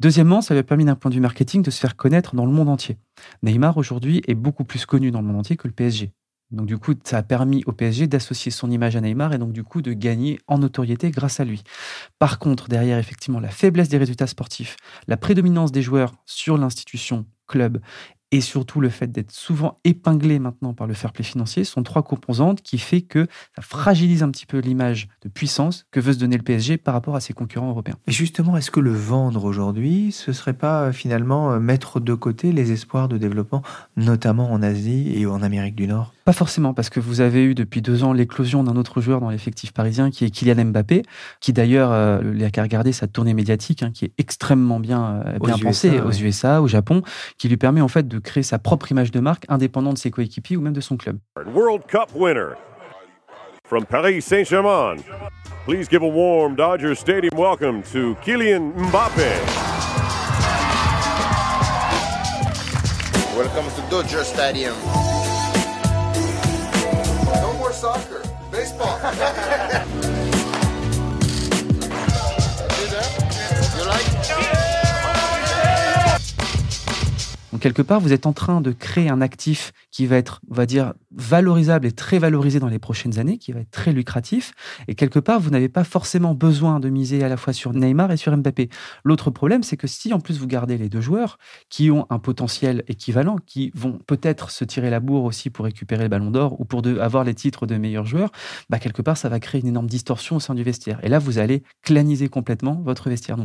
Deuxièmement, 0.00 0.40
ça 0.40 0.54
lui 0.54 0.60
a 0.60 0.64
permis 0.64 0.84
d'un 0.84 0.96
point 0.96 1.10
de 1.10 1.14
vue 1.14 1.20
marketing 1.20 1.62
de 1.62 1.70
se 1.70 1.80
faire 1.80 1.96
connaître 1.96 2.34
dans 2.34 2.46
le 2.46 2.52
monde 2.52 2.68
entier. 2.68 2.98
Neymar 3.42 3.76
aujourd'hui 3.76 4.22
est 4.26 4.34
beaucoup 4.34 4.64
plus 4.64 4.86
connu 4.86 5.10
dans 5.10 5.20
le 5.20 5.26
monde 5.26 5.36
entier 5.36 5.56
que 5.56 5.68
le 5.68 5.74
PSG. 5.74 6.12
Donc 6.50 6.66
du 6.66 6.78
coup, 6.78 6.94
ça 7.02 7.18
a 7.18 7.22
permis 7.22 7.62
au 7.66 7.72
PSG 7.72 8.06
d'associer 8.06 8.52
son 8.52 8.70
image 8.70 8.94
à 8.94 9.00
Neymar 9.00 9.32
et 9.32 9.38
donc 9.38 9.52
du 9.52 9.64
coup 9.64 9.82
de 9.82 9.92
gagner 9.92 10.38
en 10.46 10.58
notoriété 10.58 11.10
grâce 11.10 11.40
à 11.40 11.44
lui. 11.44 11.62
Par 12.18 12.38
contre, 12.38 12.68
derrière 12.68 12.98
effectivement 12.98 13.40
la 13.40 13.50
faiblesse 13.50 13.88
des 13.88 13.98
résultats 13.98 14.28
sportifs, 14.28 14.76
la 15.08 15.16
prédominance 15.16 15.72
des 15.72 15.82
joueurs 15.82 16.14
sur 16.24 16.56
l'institution 16.56 17.26
club 17.48 17.80
et 18.36 18.42
surtout 18.42 18.80
le 18.80 18.90
fait 18.90 19.10
d'être 19.10 19.30
souvent 19.30 19.78
épinglé 19.84 20.38
maintenant 20.38 20.74
par 20.74 20.86
le 20.86 20.92
fair 20.92 21.12
play 21.12 21.24
financier 21.24 21.64
sont 21.64 21.82
trois 21.82 22.02
composantes 22.02 22.60
qui 22.60 22.76
fait 22.76 23.00
que 23.00 23.26
ça 23.54 23.62
fragilise 23.62 24.22
un 24.22 24.30
petit 24.30 24.44
peu 24.44 24.58
l'image 24.58 25.08
de 25.22 25.30
puissance 25.30 25.86
que 25.90 26.00
veut 26.00 26.12
se 26.12 26.18
donner 26.18 26.36
le 26.36 26.42
PSG 26.42 26.76
par 26.76 26.92
rapport 26.92 27.16
à 27.16 27.20
ses 27.20 27.32
concurrents 27.32 27.70
européens. 27.70 27.96
Et 28.06 28.12
justement, 28.12 28.58
est-ce 28.58 28.70
que 28.70 28.80
le 28.80 28.92
vendre 28.92 29.44
aujourd'hui, 29.44 30.12
ce 30.12 30.34
serait 30.34 30.52
pas 30.52 30.82
euh, 30.82 30.92
finalement 30.92 31.52
euh, 31.52 31.60
mettre 31.60 31.98
de 31.98 32.12
côté 32.12 32.52
les 32.52 32.72
espoirs 32.72 33.08
de 33.08 33.16
développement, 33.16 33.62
notamment 33.96 34.52
en 34.52 34.62
Asie 34.62 35.12
et 35.16 35.24
en 35.24 35.42
Amérique 35.42 35.74
du 35.74 35.86
Nord? 35.86 36.12
Pas 36.26 36.32
forcément, 36.34 36.74
parce 36.74 36.90
que 36.90 37.00
vous 37.00 37.22
avez 37.22 37.42
eu 37.44 37.54
depuis 37.54 37.80
deux 37.80 38.04
ans 38.04 38.12
l'éclosion 38.12 38.64
d'un 38.64 38.76
autre 38.76 39.00
joueur 39.00 39.20
dans 39.20 39.30
l'effectif 39.30 39.72
parisien 39.72 40.10
qui 40.10 40.24
est 40.24 40.30
Kylian 40.30 40.66
Mbappé, 40.66 41.04
qui 41.40 41.52
d'ailleurs, 41.54 41.92
euh, 41.92 42.20
il 42.34 42.44
a 42.44 42.50
qu'à 42.50 42.62
regarder 42.62 42.92
sa 42.92 43.06
tournée 43.06 43.32
médiatique, 43.32 43.82
hein, 43.82 43.92
qui 43.94 44.04
est 44.04 44.12
extrêmement 44.18 44.80
bien, 44.80 45.22
bien 45.40 45.56
pensée 45.56 46.00
aux 46.00 46.12
USA, 46.12 46.60
au 46.60 46.66
Japon, 46.66 47.02
qui 47.38 47.48
lui 47.48 47.56
permet 47.56 47.80
en 47.80 47.88
fait 47.88 48.06
de 48.06 48.18
créer 48.26 48.42
sa 48.42 48.58
propre 48.58 48.90
image 48.92 49.10
de 49.10 49.20
marque 49.20 49.46
indépendante 49.48 49.94
de 49.94 49.98
ses 49.98 50.10
coéquipiers 50.10 50.56
ou 50.56 50.60
même 50.60 50.74
de 50.74 50.80
son 50.80 50.96
club. 50.96 51.18
World 51.54 51.86
Cup 51.86 52.10
winner 52.14 52.54
from 53.66 53.84
Paris 53.84 54.22
Saint-Germain. 54.22 54.96
Please 55.64 55.88
give 55.88 56.02
a 56.02 56.08
warm 56.08 56.54
Dodger 56.54 56.94
Stadium 56.94 57.36
welcome 57.36 57.82
to 57.82 58.14
Kylian 58.22 58.72
Mbappe. 58.74 59.32
Welcome 63.36 63.66
to 63.74 63.90
Dodger 63.90 64.24
Stadium. 64.24 64.74
No 67.42 67.52
more 67.58 67.72
soccer, 67.72 68.22
baseball. 68.50 70.32
Donc 77.56 77.62
quelque 77.62 77.80
part, 77.80 78.00
vous 78.00 78.12
êtes 78.12 78.26
en 78.26 78.34
train 78.34 78.60
de 78.60 78.70
créer 78.70 79.08
un 79.08 79.22
actif 79.22 79.72
qui 79.90 80.04
va 80.04 80.18
être, 80.18 80.42
on 80.50 80.54
va 80.54 80.66
dire, 80.66 80.92
valorisable 81.10 81.86
et 81.86 81.92
très 81.92 82.18
valorisé 82.18 82.60
dans 82.60 82.68
les 82.68 82.78
prochaines 82.78 83.18
années, 83.18 83.38
qui 83.38 83.52
va 83.52 83.60
être 83.60 83.70
très 83.70 83.94
lucratif. 83.94 84.52
Et 84.88 84.94
quelque 84.94 85.18
part, 85.18 85.40
vous 85.40 85.48
n'avez 85.48 85.70
pas 85.70 85.82
forcément 85.82 86.34
besoin 86.34 86.80
de 86.80 86.90
miser 86.90 87.24
à 87.24 87.30
la 87.30 87.38
fois 87.38 87.54
sur 87.54 87.72
Neymar 87.72 88.12
et 88.12 88.18
sur 88.18 88.36
Mbappé. 88.36 88.68
L'autre 89.04 89.30
problème, 89.30 89.62
c'est 89.62 89.78
que 89.78 89.86
si 89.86 90.12
en 90.12 90.20
plus 90.20 90.38
vous 90.38 90.46
gardez 90.46 90.76
les 90.76 90.90
deux 90.90 91.00
joueurs 91.00 91.38
qui 91.70 91.90
ont 91.90 92.06
un 92.10 92.18
potentiel 92.18 92.84
équivalent, 92.88 93.38
qui 93.46 93.72
vont 93.74 94.00
peut-être 94.06 94.50
se 94.50 94.66
tirer 94.66 94.90
la 94.90 95.00
bourre 95.00 95.24
aussi 95.24 95.48
pour 95.48 95.64
récupérer 95.64 96.02
le 96.02 96.10
ballon 96.10 96.30
d'or 96.30 96.60
ou 96.60 96.66
pour 96.66 96.82
avoir 97.00 97.24
les 97.24 97.34
titres 97.34 97.66
de 97.66 97.78
meilleurs 97.78 98.04
joueurs, 98.04 98.32
bah 98.68 98.78
quelque 98.78 99.00
part, 99.00 99.16
ça 99.16 99.30
va 99.30 99.40
créer 99.40 99.62
une 99.62 99.68
énorme 99.68 99.86
distorsion 99.86 100.36
au 100.36 100.40
sein 100.40 100.54
du 100.54 100.62
vestiaire. 100.62 101.00
Et 101.02 101.08
là, 101.08 101.18
vous 101.18 101.38
allez 101.38 101.62
claniser 101.82 102.28
complètement 102.28 102.82
votre 102.84 103.08
vestiaire. 103.08 103.38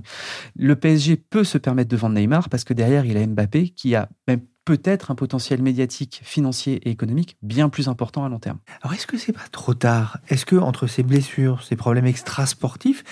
Le 0.58 0.75
PSG 0.75 1.15
peut 1.15 1.46
se 1.46 1.58
permettre 1.58 1.89
de 1.89 1.96
vendre 1.96 2.15
Neymar 2.15 2.50
parce 2.50 2.65
que 2.65 2.74
derrière, 2.74 3.06
il 3.06 3.15
a 3.15 3.25
Mbappé 3.25 3.70
qui 3.70 3.96
a 3.96 4.00
même 4.27 4.41
peut-être 4.65 5.12
un 5.12 5.15
potentiel 5.15 5.62
médiatique, 5.62 6.22
financier 6.24 6.75
et 6.88 6.91
économique 6.91 7.38
bien 7.41 7.70
plus 7.70 7.88
important 7.88 8.24
à 8.25 8.29
long 8.29 8.39
terme. 8.39 8.60
Alors 8.81 8.93
est-ce 8.93 9.08
que 9.08 9.17
c'est 9.17 9.34
pas 9.34 9.48
trop 9.51 9.74
tard? 9.74 10.20
Est-ce 10.29 10.46
que 10.46 10.55
entre 10.55 10.88
ces 10.88 11.03
blessures, 11.03 11.63
ces 11.63 11.75
problèmes 11.75 12.05
extra-sportifs, 12.05 13.03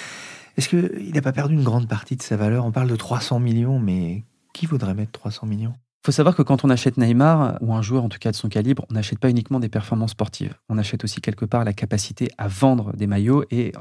est-ce 0.57 0.69
qu'il 0.69 1.13
n'a 1.13 1.21
pas 1.21 1.31
perdu 1.31 1.53
une 1.55 1.63
grande 1.63 1.87
partie 1.87 2.15
de 2.15 2.21
sa 2.21 2.35
valeur? 2.37 2.65
On 2.65 2.71
parle 2.71 2.89
de 2.89 2.95
300 2.95 3.39
millions, 3.39 3.79
mais 3.79 4.25
qui 4.53 4.65
voudrait 4.65 4.93
mettre 4.93 5.11
300 5.13 5.47
millions? 5.47 5.73
Il 6.03 6.07
faut 6.07 6.11
savoir 6.13 6.35
que 6.35 6.41
quand 6.41 6.63
on 6.63 6.69
achète 6.69 6.97
Neymar, 6.97 7.57
ou 7.61 7.73
un 7.73 7.81
joueur 7.81 8.05
en 8.05 8.09
tout 8.09 8.19
cas 8.19 8.31
de 8.31 8.35
son 8.35 8.47
calibre, 8.47 8.85
on 8.89 8.93
n'achète 8.93 9.19
pas 9.19 9.29
uniquement 9.29 9.59
des 9.59 9.67
performances 9.67 10.11
sportives. 10.11 10.55
On 10.69 10.77
achète 10.77 11.03
aussi 11.03 11.19
quelque 11.19 11.43
part 11.43 11.65
la 11.65 11.73
capacité 11.73 12.29
à 12.37 12.47
vendre 12.47 12.93
des 12.95 13.05
maillots 13.05 13.43
et 13.51 13.73
euh, 13.75 13.79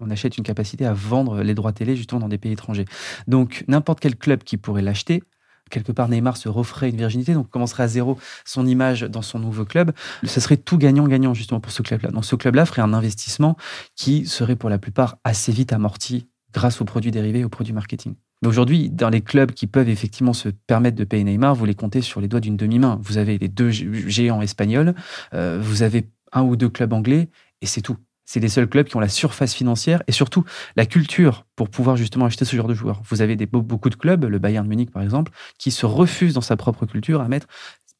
on 0.00 0.10
achète 0.10 0.36
une 0.36 0.42
capacité 0.42 0.84
à 0.84 0.92
vendre 0.92 1.42
les 1.42 1.54
droits 1.54 1.72
télé 1.72 1.94
justement 1.94 2.20
dans 2.20 2.28
des 2.28 2.38
pays 2.38 2.52
étrangers. 2.52 2.86
Donc 3.28 3.64
n'importe 3.68 4.00
quel 4.00 4.16
club 4.16 4.42
qui 4.42 4.56
pourrait 4.56 4.82
l'acheter 4.82 5.22
quelque 5.70 5.92
part 5.92 6.08
Neymar 6.08 6.36
se 6.36 6.48
referait 6.48 6.90
une 6.90 6.96
virginité, 6.96 7.34
donc 7.34 7.48
commencerait 7.48 7.84
à 7.84 7.88
zéro 7.88 8.18
son 8.44 8.66
image 8.66 9.02
dans 9.02 9.22
son 9.22 9.38
nouveau 9.38 9.64
club. 9.64 9.92
Ce 10.24 10.40
serait 10.40 10.56
tout 10.56 10.78
gagnant-gagnant 10.78 11.34
justement 11.34 11.60
pour 11.60 11.72
ce 11.72 11.82
club-là. 11.82 12.10
Donc 12.10 12.24
ce 12.24 12.36
club-là 12.36 12.66
ferait 12.66 12.82
un 12.82 12.92
investissement 12.92 13.56
qui 13.96 14.26
serait 14.26 14.56
pour 14.56 14.70
la 14.70 14.78
plupart 14.78 15.18
assez 15.24 15.52
vite 15.52 15.72
amorti 15.72 16.26
grâce 16.52 16.80
aux 16.80 16.84
produits 16.84 17.10
dérivés 17.10 17.40
et 17.40 17.44
aux 17.44 17.48
produits 17.48 17.72
marketing. 17.72 18.14
Mais 18.42 18.48
aujourd'hui, 18.48 18.90
dans 18.90 19.10
les 19.10 19.20
clubs 19.20 19.52
qui 19.52 19.66
peuvent 19.66 19.88
effectivement 19.88 20.32
se 20.32 20.48
permettre 20.48 20.96
de 20.96 21.04
payer 21.04 21.24
Neymar, 21.24 21.54
vous 21.54 21.66
les 21.66 21.74
comptez 21.74 22.00
sur 22.00 22.20
les 22.20 22.28
doigts 22.28 22.40
d'une 22.40 22.56
demi-main. 22.56 22.98
Vous 23.02 23.18
avez 23.18 23.38
les 23.38 23.48
deux 23.48 23.70
géants 23.70 24.40
espagnols, 24.40 24.94
euh, 25.34 25.58
vous 25.60 25.82
avez 25.82 26.08
un 26.32 26.42
ou 26.42 26.56
deux 26.56 26.68
clubs 26.68 26.92
anglais, 26.92 27.28
et 27.60 27.66
c'est 27.66 27.82
tout 27.82 27.96
c'est 28.30 28.38
les 28.38 28.48
seuls 28.48 28.68
clubs 28.68 28.86
qui 28.86 28.96
ont 28.96 29.00
la 29.00 29.08
surface 29.08 29.54
financière 29.54 30.04
et 30.06 30.12
surtout 30.12 30.44
la 30.76 30.86
culture 30.86 31.46
pour 31.56 31.68
pouvoir 31.68 31.96
justement 31.96 32.26
acheter 32.26 32.44
ce 32.44 32.54
genre 32.54 32.68
de 32.68 32.74
joueurs. 32.74 33.02
Vous 33.08 33.22
avez 33.22 33.34
beaucoup 33.34 33.90
de 33.90 33.96
clubs, 33.96 34.24
le 34.24 34.38
Bayern 34.38 34.68
Munich 34.68 34.92
par 34.92 35.02
exemple, 35.02 35.32
qui 35.58 35.72
se 35.72 35.84
refusent 35.84 36.34
dans 36.34 36.40
sa 36.40 36.56
propre 36.56 36.86
culture 36.86 37.20
à 37.22 37.26
mettre 37.26 37.48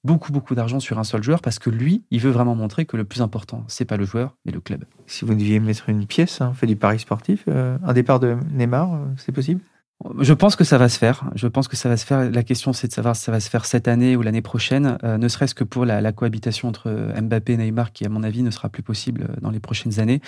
beaucoup 0.05 0.31
beaucoup 0.31 0.55
d'argent 0.55 0.79
sur 0.79 1.01
un 1.01 1.05
seul 1.05 1.25
joueur 1.25 1.41
parce 1.41 1.59
que 1.59 1.69
lui, 1.69 2.05
il 2.13 2.21
veut 2.21 2.31
vraiment 2.31 2.55
montrer 2.55 2.87
que 2.87 2.97
le 2.97 3.05
plus 3.05 3.23
important, 3.23 3.65
c'est 3.67 3.85
pas 3.85 3.97
le 3.97 4.05
joueur, 4.05 4.37
mais 4.45 4.53
le 4.53 4.61
club. 4.61 4.85
Si 5.09 5.25
vous 5.25 5.35
deviez 5.35 5.59
mettre 5.59 5.89
une 5.89 6.07
pièce, 6.07 6.41
hein, 6.41 6.55
fait 6.55 6.69
du 6.69 6.77
pari 6.77 7.01
sportif, 7.01 7.43
euh, 7.49 7.77
un 7.83 7.93
départ 7.93 8.21
de 8.21 8.37
Neymar, 8.53 8.95
euh, 8.95 8.99
c'est 9.17 9.33
possible? 9.33 9.61
Je 10.19 10.33
pense 10.33 10.57
que 10.57 10.64
ça 10.64 10.78
va 10.78 10.88
se 10.88 10.99
faire. 10.99 11.25
Je 11.35 11.47
pense 11.47 11.69
que 11.69 11.76
ça 11.76 11.88
va 11.88 11.97
se 11.97 12.07
faire. 12.07 12.30
La 12.30 12.42
question, 12.42 12.73
c'est 12.73 12.88
de 12.88 12.92
savoir 12.92 13.14
si 13.16 13.23
ça 13.23 13.33
va 13.33 13.40
se 13.40 13.50
faire 13.50 13.66
cette 13.66 13.87
année 13.87 14.16
ou 14.16 14.23
l'année 14.23 14.40
prochaine, 14.40 14.97
euh, 15.04 15.19
ne 15.19 15.28
serait-ce 15.28 15.54
que 15.54 15.64
pour 15.64 15.85
la, 15.85 16.12
cohabitation 16.12 16.69
entre 16.69 16.90
Mbappé 17.21 17.52
et 17.52 17.57
Neymar, 17.59 17.92
qui, 17.92 18.07
à 18.07 18.09
mon 18.09 18.23
avis, 18.23 18.42
ne 18.42 18.50
sera 18.50 18.71
plus 18.71 18.83
possible 18.83 19.28
euh, 19.28 19.40
dans 19.42 19.50
les 19.50 19.61
prochaines 19.61 20.00
années. 20.00 20.21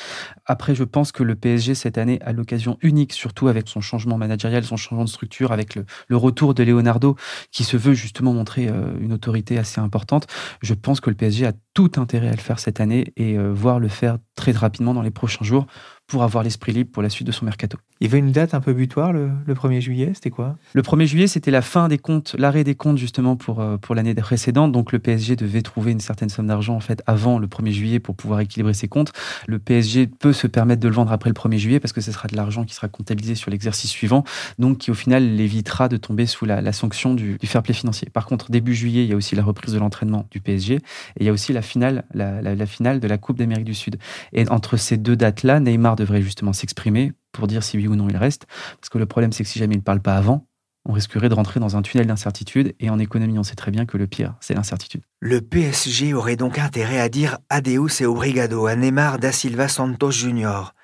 Après, 0.44 0.74
je 0.74 0.84
pense 0.84 1.10
que 1.10 1.22
le 1.22 1.34
PSG, 1.34 1.74
cette 1.74 1.96
année, 1.96 2.20
a 2.22 2.32
l'occasion 2.32 2.76
unique, 2.82 3.14
surtout 3.14 3.48
avec 3.48 3.68
son 3.68 3.80
changement 3.80 4.18
managérial, 4.18 4.62
son 4.64 4.76
changement 4.76 5.04
de 5.04 5.10
structure, 5.10 5.52
avec 5.52 5.74
le, 5.74 6.16
retour 6.16 6.52
de 6.52 6.62
Leonardo, 6.62 7.16
qui 7.50 7.64
se 7.64 7.76
veut 7.76 7.94
justement 7.94 8.34
montrer 8.34 8.68
euh, 8.68 8.92
une 9.00 9.12
autorité 9.12 9.58
assez 9.58 9.80
importante. 9.80 10.26
Je 10.60 10.74
pense 10.74 11.00
que 11.00 11.08
le 11.08 11.16
PSG 11.16 11.46
a 11.46 11.52
tout 11.72 11.92
intérêt 11.96 12.28
à 12.28 12.32
le 12.32 12.36
faire 12.36 12.58
cette 12.58 12.80
année 12.80 13.12
et 13.16 13.38
voir 13.38 13.80
le 13.80 13.88
faire 13.88 14.18
très 14.36 14.52
rapidement 14.52 14.92
dans 14.92 15.00
les 15.00 15.10
prochains 15.10 15.44
jours 15.44 15.66
pour 16.12 16.25
avoir 16.25 16.45
l'esprit 16.45 16.73
libre 16.73 16.90
pour 16.92 17.02
la 17.02 17.09
suite 17.09 17.26
de 17.26 17.33
son 17.33 17.47
mercato. 17.47 17.78
Il 17.99 18.07
y 18.07 18.11
avait 18.11 18.19
une 18.19 18.33
date 18.33 18.52
un 18.52 18.61
peu 18.61 18.75
butoir 18.75 19.14
le, 19.14 19.31
1er 19.49 19.81
juillet, 19.81 20.11
c'était 20.12 20.28
quoi? 20.28 20.59
Le 20.75 20.83
1er 20.83 21.07
juillet, 21.07 21.26
c'était 21.26 21.50
la 21.50 21.62
fin 21.62 21.88
des 21.88 21.97
comptes, 21.97 22.37
l'arrêt 22.38 22.64
des 22.64 22.75
comptes 22.75 22.99
justement 22.99 23.35
pour, 23.35 23.61
euh, 23.61 23.78
pour 23.78 23.95
l'année 23.95 24.14
précédente. 24.14 24.73
Donc 24.73 24.92
le 24.92 24.99
PSG 24.99 25.37
devait 25.37 25.62
trouver 25.62 25.92
une 25.92 26.00
certaine 26.00 26.28
somme 26.28 26.49
d'argent 26.49 26.75
en 26.75 26.81
fait 26.81 27.02
avant 27.07 27.38
le 27.38 27.47
1er 27.47 27.71
juillet 27.71 27.99
pour 27.99 28.14
pouvoir 28.14 28.40
équilibrer 28.40 28.75
ses 28.75 28.88
comptes. 28.88 29.14
Le 29.47 29.59
PSG 29.59 30.07
peut 30.07 30.35
se 30.35 30.47
permettre 30.47 30.83
de 30.83 30.88
le 30.88 30.95
vendre 30.95 31.12
après 31.12 31.31
le 31.31 31.35
1er 31.35 31.57
juillet 31.57 31.81
parce 31.81 31.95
que 31.95 32.02
ce 32.02 32.12
sera 32.12 32.28
de 32.28 32.37
l'argent 32.37 32.64
qui 32.64 32.75
sera 32.75 32.88
comptabilisé 32.88 33.35
sur 33.35 33.50
l'exercice 33.50 33.90
suivant, 33.90 34.23
donc 34.59 34.76
qui 34.76 34.90
au 34.90 34.95
final 34.95 35.35
l'évitera 35.35 35.88
de 35.88 35.97
tomber 35.97 36.26
sous 36.26 36.45
la, 36.45 36.73
sanction 36.73 37.14
du, 37.14 37.38
fair 37.45 37.62
play 37.62 37.73
financier. 37.73 38.11
Par 38.12 38.26
contre, 38.26 38.50
début 38.50 38.75
juillet, 38.75 39.04
il 39.04 39.09
y 39.09 39.14
a 39.14 39.16
aussi 39.16 39.35
la 39.35 39.45
reprise 39.45 39.73
de 39.73 39.78
l'entraînement 39.78 40.26
du 40.31 40.40
PSG 40.40 40.75
et 40.75 40.81
il 41.21 41.25
y 41.25 41.31
a 41.31 41.33
aussi 41.33 41.54
la 41.54 41.62
finale, 41.62 42.04
la, 42.12 42.42
la 42.42 42.66
finale 42.66 43.00
de 43.00 43.09
la 43.09 43.16
Coupe 43.16 43.38
d'Amérique 43.38 43.64
du 43.64 43.75
Sud. 43.75 43.97
Et 44.35 44.47
entre 44.50 44.76
ces 44.76 44.99
deux 44.99 45.16
dates-là, 45.16 45.59
Neymar 45.59 45.97
devrait 46.02 46.23
justement 46.23 46.52
s'exprimer 46.52 47.12
pour 47.32 47.47
dire 47.47 47.62
si 47.62 47.76
oui 47.76 47.88
ou 47.88 47.97
non 47.97 48.09
il 48.09 48.16
reste. 48.16 48.47
Parce 48.80 48.88
que 48.90 48.99
le 48.99 49.06
problème, 49.06 49.32
c'est 49.32 49.44
que 49.44 49.49
si 49.49 49.59
jamais 49.59 49.75
il 49.75 49.78
ne 49.78 49.82
parle 49.82 50.00
pas 50.00 50.16
avant, 50.16 50.47
on 50.85 50.92
risquerait 50.92 51.28
de 51.28 51.35
rentrer 51.35 51.61
dans 51.61 51.76
un 51.76 51.82
tunnel 51.82 52.06
d'incertitude. 52.06 52.75
Et 52.80 52.90
en 52.90 52.99
économie, 52.99 53.38
on 53.38 53.42
sait 53.42 53.54
très 53.54 53.71
bien 53.71 53.87
que 53.87 53.97
le 53.97 54.06
pire, 54.06 54.35
c'est 54.40 54.54
l'incertitude. 54.54 55.02
Le 55.21 55.40
PSG 55.40 56.14
aurait 56.14 56.37
donc 56.37 56.59
intérêt 56.59 57.00
à 57.00 57.09
dire 57.09 57.38
Adeus 57.49 58.00
et 58.00 58.06
obrigado 58.06 58.66
à 58.66 58.75
Neymar 58.75 59.18
da 59.18 59.32
Silva 59.32 59.68
Santos 59.68 60.11
Junior. 60.11 60.75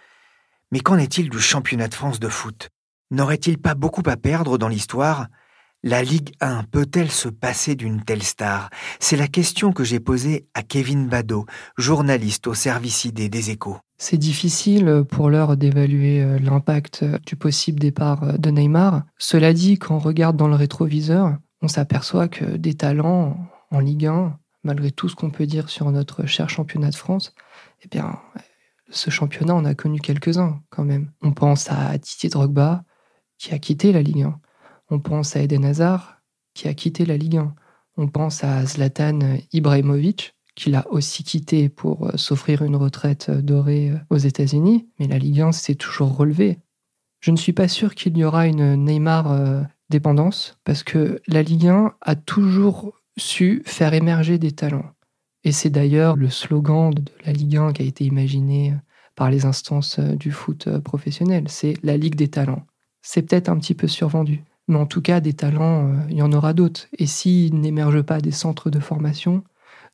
Mais 0.71 0.81
qu'en 0.81 0.99
est-il 0.99 1.31
du 1.31 1.41
championnat 1.41 1.89
de 1.89 1.95
France 1.95 2.21
de 2.21 2.29
foot? 2.29 2.69
N'aurait-il 3.11 3.59
pas 3.59 3.75
beaucoup 3.75 4.03
à 4.07 4.17
perdre 4.17 4.59
dans 4.59 4.69
l'histoire? 4.69 5.29
La 5.83 6.03
Ligue 6.03 6.33
1 6.41 6.65
peut-elle 6.65 7.11
se 7.11 7.29
passer 7.29 7.75
d'une 7.77 8.03
telle 8.03 8.23
star? 8.23 8.71
C'est 9.01 9.17
la 9.17 9.29
question 9.29 9.73
que 9.73 9.85
j'ai 9.85 10.01
posée 10.01 10.49
à 10.55 10.63
Kevin 10.63 11.09
Badeau, 11.09 11.47
journaliste 11.77 12.47
au 12.47 12.55
service 12.55 13.05
idée 13.05 13.29
des 13.29 13.51
échos. 13.51 13.79
C'est 13.97 14.17
difficile 14.17 15.05
pour 15.09 15.31
l'heure 15.31 15.57
d'évaluer 15.57 16.23
euh, 16.23 16.39
l'impact 16.39 17.05
du 17.27 17.37
possible 17.37 17.81
départ 17.81 18.23
euh, 18.23 18.33
de 18.37 18.51
Neymar. 18.51 19.03
Cela 19.19 19.53
dit, 19.53 19.79
quand 19.79 19.97
on 19.97 19.99
regarde 19.99 20.37
dans 20.37 20.49
le 20.49 20.55
rétroviseur, 20.55 21.37
on 21.63 21.69
s'aperçoit 21.69 22.29
que 22.29 22.45
des 22.45 22.75
talents 22.75 23.37
en 23.71 23.81
Ligue 23.81 24.07
1, 24.07 24.39
malgré 24.63 24.91
tout 24.91 25.09
ce 25.09 25.17
qu'on 25.17 25.31
peut 25.31 25.47
dire 25.47 25.69
sur 25.69 25.91
notre 25.91 26.27
cher 26.27 26.49
championnat 26.49 26.91
de 26.91 26.97
France, 26.97 27.35
eh 27.83 27.89
bien, 27.89 28.19
ce 28.91 29.11
championnat, 29.11 29.55
on 29.55 29.65
a 29.65 29.75
connu 29.75 30.01
quelques-uns 30.01 30.61
quand 30.71 30.85
même. 30.85 31.11
On 31.21 31.33
pense 31.33 31.71
à 31.71 31.99
Didier 31.99 32.31
Drogba, 32.31 32.85
qui 33.37 33.53
a 33.53 33.59
quitté 33.59 33.93
la 33.93 34.03
Ligue 34.03 34.23
1. 34.23 34.41
On 34.91 35.01
pense 35.01 35.37
à 35.37 35.43
Eden 35.43 35.65
Hazard, 35.65 36.23
qui 36.55 36.69
a 36.69 36.75
quitté 36.75 37.05
la 37.05 37.17
Ligue 37.17 37.37
1. 37.37 37.55
On 37.97 38.09
pense 38.09 38.45
à 38.45 38.65
Zlatan 38.65 39.19
Ibrahimovic, 39.53 40.35
qui 40.59 40.71
l'a 40.71 40.87
aussi 40.91 41.23
quitté 41.23 41.69
pour 41.69 42.09
euh, 42.09 42.17
s'offrir 42.17 42.63
une 42.63 42.75
retraite 42.75 43.29
euh, 43.29 43.41
dorée 43.41 43.91
euh, 43.91 43.99
aux 44.11 44.17
États-Unis. 44.17 44.89
Mais 44.99 45.07
la 45.07 45.19
Ligue 45.19 45.41
1 45.41 45.53
s'est 45.53 45.77
toujours 45.77 46.17
relevée. 46.17 46.59
Je 47.21 47.31
ne 47.31 47.37
suis 47.37 47.53
pas 47.53 47.69
sûr 47.69 47.95
qu'il 47.95 48.19
y 48.19 48.25
aura 48.25 48.47
une 48.47 48.75
Neymar 48.77 49.67
dépendance, 49.91 50.57
parce 50.63 50.85
que 50.85 51.21
la 51.27 51.43
Ligue 51.43 51.67
1 51.67 51.95
a 52.01 52.15
toujours 52.15 52.93
su 53.19 53.63
faire 53.67 53.93
émerger 53.93 54.39
des 54.39 54.53
talents. 54.53 54.93
Et 55.43 55.51
c'est 55.51 55.71
d'ailleurs 55.71 56.15
le 56.15 56.31
slogan 56.31 56.95
de 56.95 57.03
la 57.25 57.33
Ligue 57.33 57.57
1 57.57 57.73
qui 57.73 57.83
a 57.83 57.87
été 57.87 58.05
imaginé 58.05 58.73
par 59.17 59.31
les 59.31 59.47
instances 59.47 59.99
du 59.99 60.31
foot 60.31 60.79
professionnel. 60.79 61.47
C'est 61.49 61.75
la 61.83 61.97
Ligue 61.97 62.15
des 62.15 62.29
talents. 62.29 62.65
C'est 63.03 63.23
peut-être 63.23 63.49
un 63.49 63.59
petit 63.59 63.75
peu 63.75 63.89
survendu. 63.89 64.45
Mais 64.69 64.77
en 64.77 64.87
tout 64.87 65.01
cas, 65.01 65.21
des 65.21 65.33
talents, 65.33 65.89
euh, 65.89 65.95
il 66.11 66.17
y 66.17 66.23
en 66.23 66.33
aura 66.33 66.53
d'autres. 66.53 66.87
Et 66.99 67.07
s'ils 67.07 67.59
n'émergent 67.59 68.03
pas 68.03 68.21
des 68.21 68.31
centres 68.31 68.71
de 68.71 68.79
formation, 68.79 69.43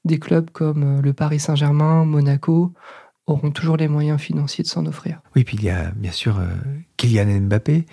des 0.05 0.19
clubs 0.19 0.51
comme 0.51 0.99
euh, 0.99 1.01
le 1.01 1.13
Paris 1.13 1.39
Saint-Germain, 1.39 2.05
Monaco, 2.05 2.73
auront 3.27 3.53
toujours 3.53 3.77
les 3.77 3.89
moyens 3.89 4.21
financiers 4.21 4.65
de 4.65 4.69
s'en 4.69 4.85
offrir. 4.85 5.23
Oui, 5.37 5.45
puis 5.45 5.57
il 5.57 5.65
y 5.65 5.71
a 5.71 5.93
bien 5.93 6.11
sûr 6.11 6.41
euh, 6.41 6.49
Kylian 6.97 7.41
Mbappé, 7.43 7.87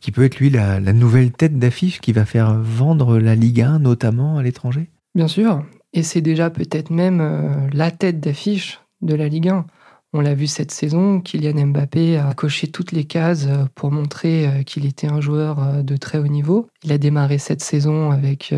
qui 0.00 0.12
peut 0.12 0.24
être 0.24 0.38
lui 0.38 0.50
la, 0.50 0.78
nouvelle 0.80 1.32
tête 1.32 1.58
d'affiche 1.58 2.00
qui 2.00 2.12
va 2.12 2.24
faire 2.24 2.54
vendre 2.54 3.18
la 3.18 3.34
Ligue 3.34 3.62
1, 3.62 3.78
notamment 3.80 4.36
à 4.36 4.42
l'étranger? 4.42 4.90
Bien 5.14 5.26
sûr, 5.26 5.64
et 5.92 6.02
c'est 6.02 6.20
déjà 6.20 6.50
peut-être 6.50 6.90
même 6.90 7.68
la 7.72 7.90
tête 7.90 8.20
d'affiche 8.20 8.80
de 9.02 9.14
la 9.14 9.28
Ligue 9.28 9.48
1. 9.48 9.66
On 10.12 10.20
l'a 10.20 10.34
vu 10.34 10.48
cette 10.48 10.72
saison, 10.72 11.20
Kylian 11.20 11.68
Mbappé 11.68 12.18
a 12.18 12.34
coché 12.34 12.66
toutes 12.66 12.90
les 12.90 13.04
cases 13.04 13.46
euh, 13.46 13.66
pour 13.76 13.92
montrer 13.92 14.48
euh, 14.48 14.62
qu'il 14.64 14.84
était 14.84 15.06
un 15.06 15.20
joueur 15.20 15.62
euh, 15.62 15.82
de 15.82 15.96
très 15.96 16.18
haut 16.18 16.26
niveau. 16.26 16.68
Il 16.82 16.90
a 16.90 16.98
démarré 16.98 17.38
cette 17.38 17.62
saison 17.62 18.10
avec 18.10 18.52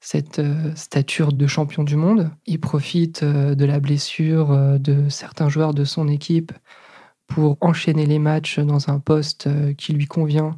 cette 0.00 0.40
stature 0.76 1.32
de 1.32 1.46
champion 1.46 1.82
du 1.82 1.96
monde. 1.96 2.30
Il 2.46 2.58
profite 2.58 3.24
de 3.24 3.64
la 3.64 3.80
blessure 3.80 4.78
de 4.78 5.08
certains 5.08 5.48
joueurs 5.48 5.74
de 5.74 5.84
son 5.84 6.08
équipe 6.08 6.52
pour 7.26 7.56
enchaîner 7.60 8.06
les 8.06 8.18
matchs 8.18 8.58
dans 8.58 8.90
un 8.90 8.98
poste 8.98 9.48
qui 9.76 9.94
lui 9.94 10.06
convient 10.06 10.56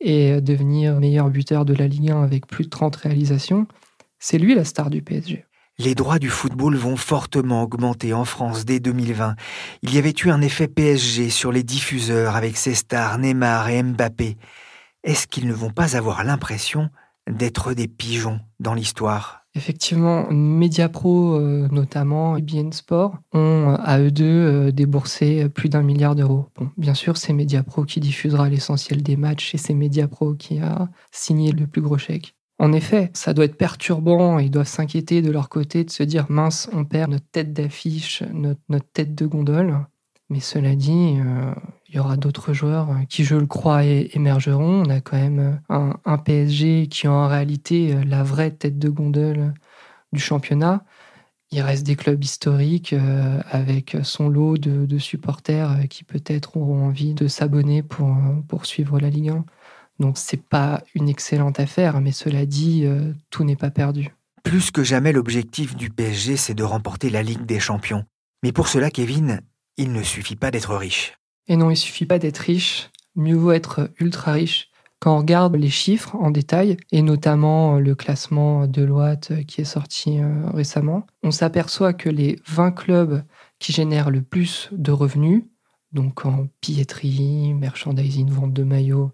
et 0.00 0.40
devenir 0.40 0.98
meilleur 0.98 1.30
buteur 1.30 1.64
de 1.64 1.74
la 1.74 1.86
Ligue 1.86 2.10
1 2.10 2.22
avec 2.22 2.46
plus 2.46 2.64
de 2.64 2.70
30 2.70 2.96
réalisations. 2.96 3.66
C'est 4.18 4.38
lui 4.38 4.54
la 4.54 4.64
star 4.64 4.90
du 4.90 5.02
PSG. 5.02 5.44
Les 5.82 5.94
droits 5.94 6.18
du 6.18 6.28
football 6.28 6.76
vont 6.76 6.96
fortement 6.96 7.62
augmenter 7.62 8.12
en 8.12 8.26
France 8.26 8.66
dès 8.66 8.80
2020. 8.80 9.34
Il 9.80 9.94
y 9.94 9.96
avait 9.96 10.12
eu 10.22 10.28
un 10.28 10.42
effet 10.42 10.68
PSG 10.68 11.30
sur 11.30 11.52
les 11.52 11.62
diffuseurs 11.62 12.36
avec 12.36 12.58
ses 12.58 12.74
stars 12.74 13.16
Neymar 13.16 13.70
et 13.70 13.82
Mbappé. 13.82 14.36
Est-ce 15.04 15.26
qu'ils 15.26 15.48
ne 15.48 15.54
vont 15.54 15.70
pas 15.70 15.96
avoir 15.96 16.22
l'impression 16.22 16.90
d'être 17.30 17.72
des 17.72 17.88
pigeons 17.88 18.40
dans 18.58 18.74
l'histoire? 18.74 19.46
Effectivement, 19.54 20.30
Mediapro 20.30 21.36
euh, 21.36 21.66
notamment 21.72 22.36
et 22.36 22.44
Sport 22.72 23.16
ont 23.32 23.74
à 23.82 24.00
eux 24.00 24.10
deux 24.10 24.24
euh, 24.26 24.72
déboursé 24.72 25.48
plus 25.48 25.70
d'un 25.70 25.82
milliard 25.82 26.14
d'euros. 26.14 26.50
Bon, 26.56 26.68
bien 26.76 26.94
sûr, 26.94 27.16
c'est 27.16 27.32
Mediapro 27.32 27.86
qui 27.86 28.00
diffusera 28.00 28.50
l'essentiel 28.50 29.02
des 29.02 29.16
matchs 29.16 29.54
et 29.54 29.58
c'est 29.58 29.74
Mediapro 29.74 30.34
qui 30.34 30.58
a 30.58 30.90
signé 31.10 31.52
le 31.52 31.66
plus 31.66 31.80
gros 31.80 31.96
chèque. 31.96 32.34
En 32.60 32.74
effet, 32.74 33.10
ça 33.14 33.32
doit 33.32 33.46
être 33.46 33.56
perturbant, 33.56 34.38
ils 34.38 34.50
doivent 34.50 34.68
s'inquiéter 34.68 35.22
de 35.22 35.30
leur 35.30 35.48
côté, 35.48 35.82
de 35.82 35.90
se 35.90 36.02
dire 36.02 36.26
mince, 36.28 36.68
on 36.74 36.84
perd 36.84 37.10
notre 37.10 37.24
tête 37.32 37.54
d'affiche, 37.54 38.22
notre, 38.34 38.60
tête 38.92 39.14
de 39.14 39.24
gondole. 39.24 39.86
Mais 40.28 40.40
cela 40.40 40.74
dit, 40.74 41.16
euh, 41.24 41.54
il 41.88 41.96
y 41.96 41.98
aura 41.98 42.18
d'autres 42.18 42.52
joueurs 42.52 42.90
qui, 43.08 43.24
je 43.24 43.36
le 43.36 43.46
crois, 43.46 43.82
émergeront. 43.84 44.84
On 44.86 44.90
a 44.90 45.00
quand 45.00 45.16
même 45.16 45.62
un, 45.70 46.18
PSG 46.18 46.88
qui 46.88 47.06
est 47.06 47.08
en 47.08 47.28
réalité 47.28 47.94
la 48.04 48.22
vraie 48.22 48.50
tête 48.50 48.78
de 48.78 48.90
gondole 48.90 49.54
du 50.12 50.20
championnat. 50.20 50.84
Il 51.52 51.62
reste 51.62 51.86
des 51.86 51.96
clubs 51.96 52.22
historiques 52.22 52.92
euh, 52.92 53.40
avec 53.50 53.96
son 54.02 54.28
lot 54.28 54.58
de, 54.58 54.98
supporters 54.98 55.88
qui 55.88 56.04
peut-être 56.04 56.58
auront 56.58 56.84
envie 56.84 57.14
de 57.14 57.26
s'abonner 57.26 57.82
pour, 57.82 58.14
pour 58.48 58.66
suivre 58.66 59.00
la 59.00 59.08
Ligue 59.08 59.30
1. 59.30 59.44
Donc 60.00 60.16
c'est 60.16 60.42
pas 60.42 60.82
une 60.94 61.08
excellente 61.08 61.60
affaire, 61.60 62.00
mais 62.00 62.10
cela 62.10 62.46
dit, 62.46 62.84
euh, 62.84 63.12
tout 63.28 63.44
n'est 63.44 63.56
pas 63.56 63.70
perdu. 63.70 64.08
Plus 64.42 64.70
que 64.70 64.82
jamais, 64.82 65.12
l'objectif 65.12 65.76
du 65.76 65.90
PSG, 65.90 66.38
c'est 66.38 66.54
de 66.54 66.64
remporter 66.64 67.10
la 67.10 67.22
Ligue 67.22 67.44
des 67.44 67.60
Champions. 67.60 68.04
Mais 68.42 68.52
pour 68.52 68.68
cela, 68.68 68.90
Kevin, 68.90 69.42
il 69.76 69.92
ne 69.92 70.02
suffit 70.02 70.36
pas 70.36 70.50
d'être 70.50 70.74
riche. 70.74 71.18
Et 71.46 71.56
non, 71.56 71.70
il 71.70 71.76
suffit 71.76 72.06
pas 72.06 72.18
d'être 72.18 72.38
riche. 72.38 72.90
Mieux 73.14 73.36
vaut 73.36 73.52
être 73.52 73.90
ultra 73.98 74.32
riche. 74.32 74.70
Quand 75.00 75.16
on 75.16 75.18
regarde 75.18 75.56
les 75.56 75.70
chiffres 75.70 76.14
en 76.16 76.30
détail, 76.30 76.78
et 76.92 77.02
notamment 77.02 77.78
le 77.78 77.94
classement 77.94 78.66
de 78.66 78.82
Deloitte 78.82 79.44
qui 79.46 79.60
est 79.60 79.64
sorti 79.64 80.18
euh, 80.18 80.50
récemment, 80.52 81.06
on 81.22 81.30
s'aperçoit 81.30 81.92
que 81.92 82.08
les 82.08 82.40
20 82.46 82.72
clubs 82.72 83.22
qui 83.58 83.72
génèrent 83.72 84.10
le 84.10 84.22
plus 84.22 84.68
de 84.72 84.92
revenus, 84.92 85.44
donc 85.92 86.24
en 86.24 86.46
billetterie, 86.62 87.52
merchandising, 87.54 88.30
vente 88.30 88.52
de 88.52 88.62
maillots, 88.62 89.12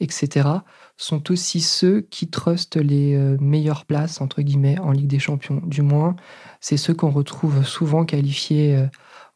etc., 0.00 0.48
sont 0.96 1.30
aussi 1.30 1.60
ceux 1.60 2.02
qui 2.02 2.28
trustent 2.28 2.76
les 2.76 3.14
euh, 3.14 3.36
meilleures 3.40 3.84
places, 3.84 4.20
entre 4.20 4.42
guillemets, 4.42 4.78
en 4.78 4.92
Ligue 4.92 5.08
des 5.08 5.18
Champions. 5.18 5.60
Du 5.64 5.82
moins, 5.82 6.16
c'est 6.60 6.76
ceux 6.76 6.94
qu'on 6.94 7.10
retrouve 7.10 7.64
souvent 7.64 8.04
qualifiés 8.04 8.76
euh, 8.76 8.86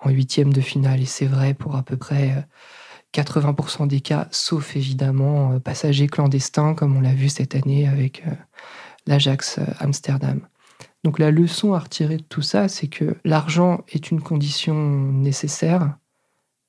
en 0.01 0.11
huitième 0.11 0.53
de 0.53 0.61
finale. 0.61 1.01
Et 1.01 1.07
c'est 1.07 1.27
vrai 1.27 1.55
pour 1.55 1.77
à 1.77 1.83
peu 1.83 1.97
près 1.97 2.47
80% 3.15 3.85
euh, 3.85 3.87
des 3.87 4.01
cas, 4.01 4.29
sauf 4.31 4.77
évidemment 4.77 5.59
passagers 5.61 6.07
clandestins, 6.07 6.75
comme 6.75 6.97
on 6.97 7.01
l'a 7.01 7.15
vu 7.15 7.29
cette 7.29 7.55
année 7.55 7.89
avec 7.89 8.25
l'Ajax 9.07 9.59
Amsterdam. 9.81 10.47
Donc 11.05 11.19
la 11.19 11.31
leçon 11.31 11.75
à 11.75 11.79
retirer 11.79 12.17
de 12.17 12.23
tout 12.23 12.43
ça, 12.43 12.69
c'est 12.69 12.89
que 12.89 13.17
l'argent 13.25 13.85
est 13.89 14.11
une 14.11 14.21
condition 14.21 14.75
nécessaire, 14.75 15.97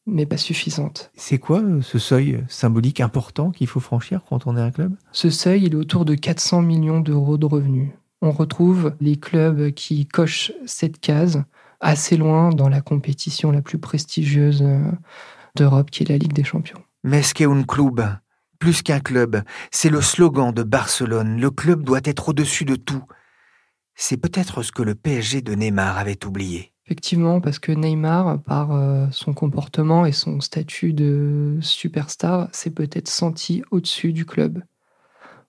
mais 0.06 0.26
pas 0.26 0.38
suffisante. 0.38 1.12
C'est 1.16 1.38
quoi 1.38 1.62
euh, 1.62 1.82
ce 1.82 2.00
seuil 2.00 2.44
symbolique 2.48 3.02
important 3.02 3.52
qu'il 3.52 3.68
faut 3.68 3.80
franchir 3.80 4.22
quand 4.28 4.48
on 4.48 4.58
est 4.58 4.62
un 4.62 4.72
club? 4.72 4.96
Ce 5.12 5.30
seuil, 5.30 5.64
il 5.66 5.74
est 5.74 5.78
autour 5.78 6.06
de 6.06 6.16
400 6.16 6.62
millions 6.62 7.00
d'euros 7.00 7.38
de 7.38 7.46
revenus. 7.46 7.90
On 8.22 8.32
retrouve 8.32 8.96
les 9.00 9.16
clubs 9.16 9.72
qui 9.72 10.06
cochent 10.06 10.52
cette 10.66 11.00
case 11.00 11.44
assez 11.80 12.18
loin 12.18 12.50
dans 12.50 12.70
la 12.70 12.82
compétition 12.82 13.52
la 13.52 13.62
plus 13.62 13.78
prestigieuse 13.78 14.62
euh, 14.62 14.92
d'Europe, 15.56 15.92
qui 15.92 16.04
est 16.04 16.10
la 16.10 16.18
Ligue 16.18 16.34
des 16.34 16.44
Champions. 16.44 16.82
Mais 17.04 17.24
ce 17.24 17.34
qu'est 17.34 17.46
un 17.46 17.64
club, 17.64 18.06
plus 18.60 18.82
qu'un 18.82 19.00
club, 19.00 19.42
c'est 19.72 19.90
le 19.90 20.02
slogan 20.02 20.54
de 20.54 20.64
Barcelone. 20.64 21.40
Le 21.40 21.50
club 21.50 21.84
doit 21.84 22.02
être 22.04 22.30
au-dessus 22.30 22.66
de 22.66 22.76
tout. 22.76 23.04
C'est 23.96 24.18
peut-être 24.18 24.64
ce 24.64 24.72
que 24.72 24.84
le 24.84 24.96
PSG 24.96 25.42
de 25.42 25.56
Neymar 25.56 25.98
avait 25.98 26.26
oublié. 26.26 26.74
Effectivement, 26.90 27.40
parce 27.40 27.60
que 27.60 27.72
Neymar, 27.72 28.42
par 28.42 28.72
euh, 28.72 29.06
son 29.12 29.32
comportement 29.32 30.08
et 30.08 30.12
son 30.12 30.42
statut 30.42 30.92
de 30.92 31.60
superstar, 31.62 32.48
s'est 32.52 32.72
peut-être 32.72 33.08
senti 33.08 33.62
au-dessus 33.70 34.12
du 34.12 34.26
club. 34.26 34.64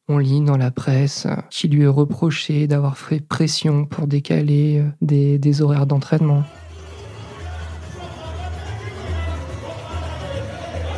On 0.06 0.18
lit 0.18 0.42
dans 0.42 0.58
la 0.58 0.70
presse 0.70 1.26
qu'il 1.48 1.70
lui 1.70 1.84
est 1.84 1.86
reproché 1.86 2.66
d'avoir 2.66 2.98
fait 2.98 3.20
pression 3.20 3.86
pour 3.86 4.06
décaler 4.06 4.82
euh, 4.82 5.38
des, 5.38 5.62
horaires 5.62 5.86
d'entraînement. 5.86 6.42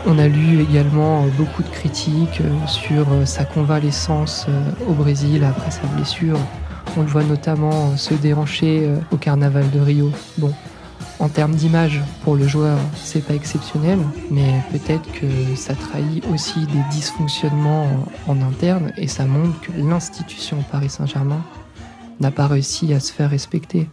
On 0.06 0.18
a 0.18 0.26
lu 0.26 0.60
également 0.60 1.24
beaucoup 1.38 1.62
de 1.62 1.68
critiques 1.68 2.40
euh, 2.40 2.66
sur 2.66 3.06
sa 3.28 3.44
convalescence 3.44 4.48
au 4.88 4.92
Brésil 4.92 5.44
après 5.44 5.70
sa 5.70 5.86
blessure. 5.86 6.40
On 6.96 7.02
le 7.02 7.06
voit 7.06 7.24
notamment 7.24 7.96
se 7.96 8.14
déhancher 8.14 8.88
au 9.10 9.16
carnaval 9.16 9.70
de 9.70 9.80
Rio. 9.80 10.12
Bon, 10.36 10.52
en 11.18 11.28
termes 11.28 11.54
d'image 11.54 12.00
pour 12.22 12.36
le 12.36 12.46
joueur, 12.46 12.78
c'est 12.96 13.24
pas 13.24 13.34
exceptionnel, 13.34 13.98
mais 14.30 14.60
peut-être 14.72 15.10
que 15.12 15.54
ça 15.56 15.74
trahit 15.74 16.24
aussi 16.26 16.66
des 16.66 16.82
dysfonctionnements 16.90 17.88
en 18.26 18.42
interne 18.42 18.92
et 18.96 19.06
ça 19.06 19.24
montre 19.24 19.60
que 19.60 19.72
l'institution 19.72 20.62
Paris 20.70 20.90
Saint-Germain 20.90 21.42
n'a 22.20 22.30
pas 22.30 22.46
réussi 22.46 22.92
à 22.92 23.00
se 23.00 23.12
faire 23.12 23.30
respecter. 23.30 23.88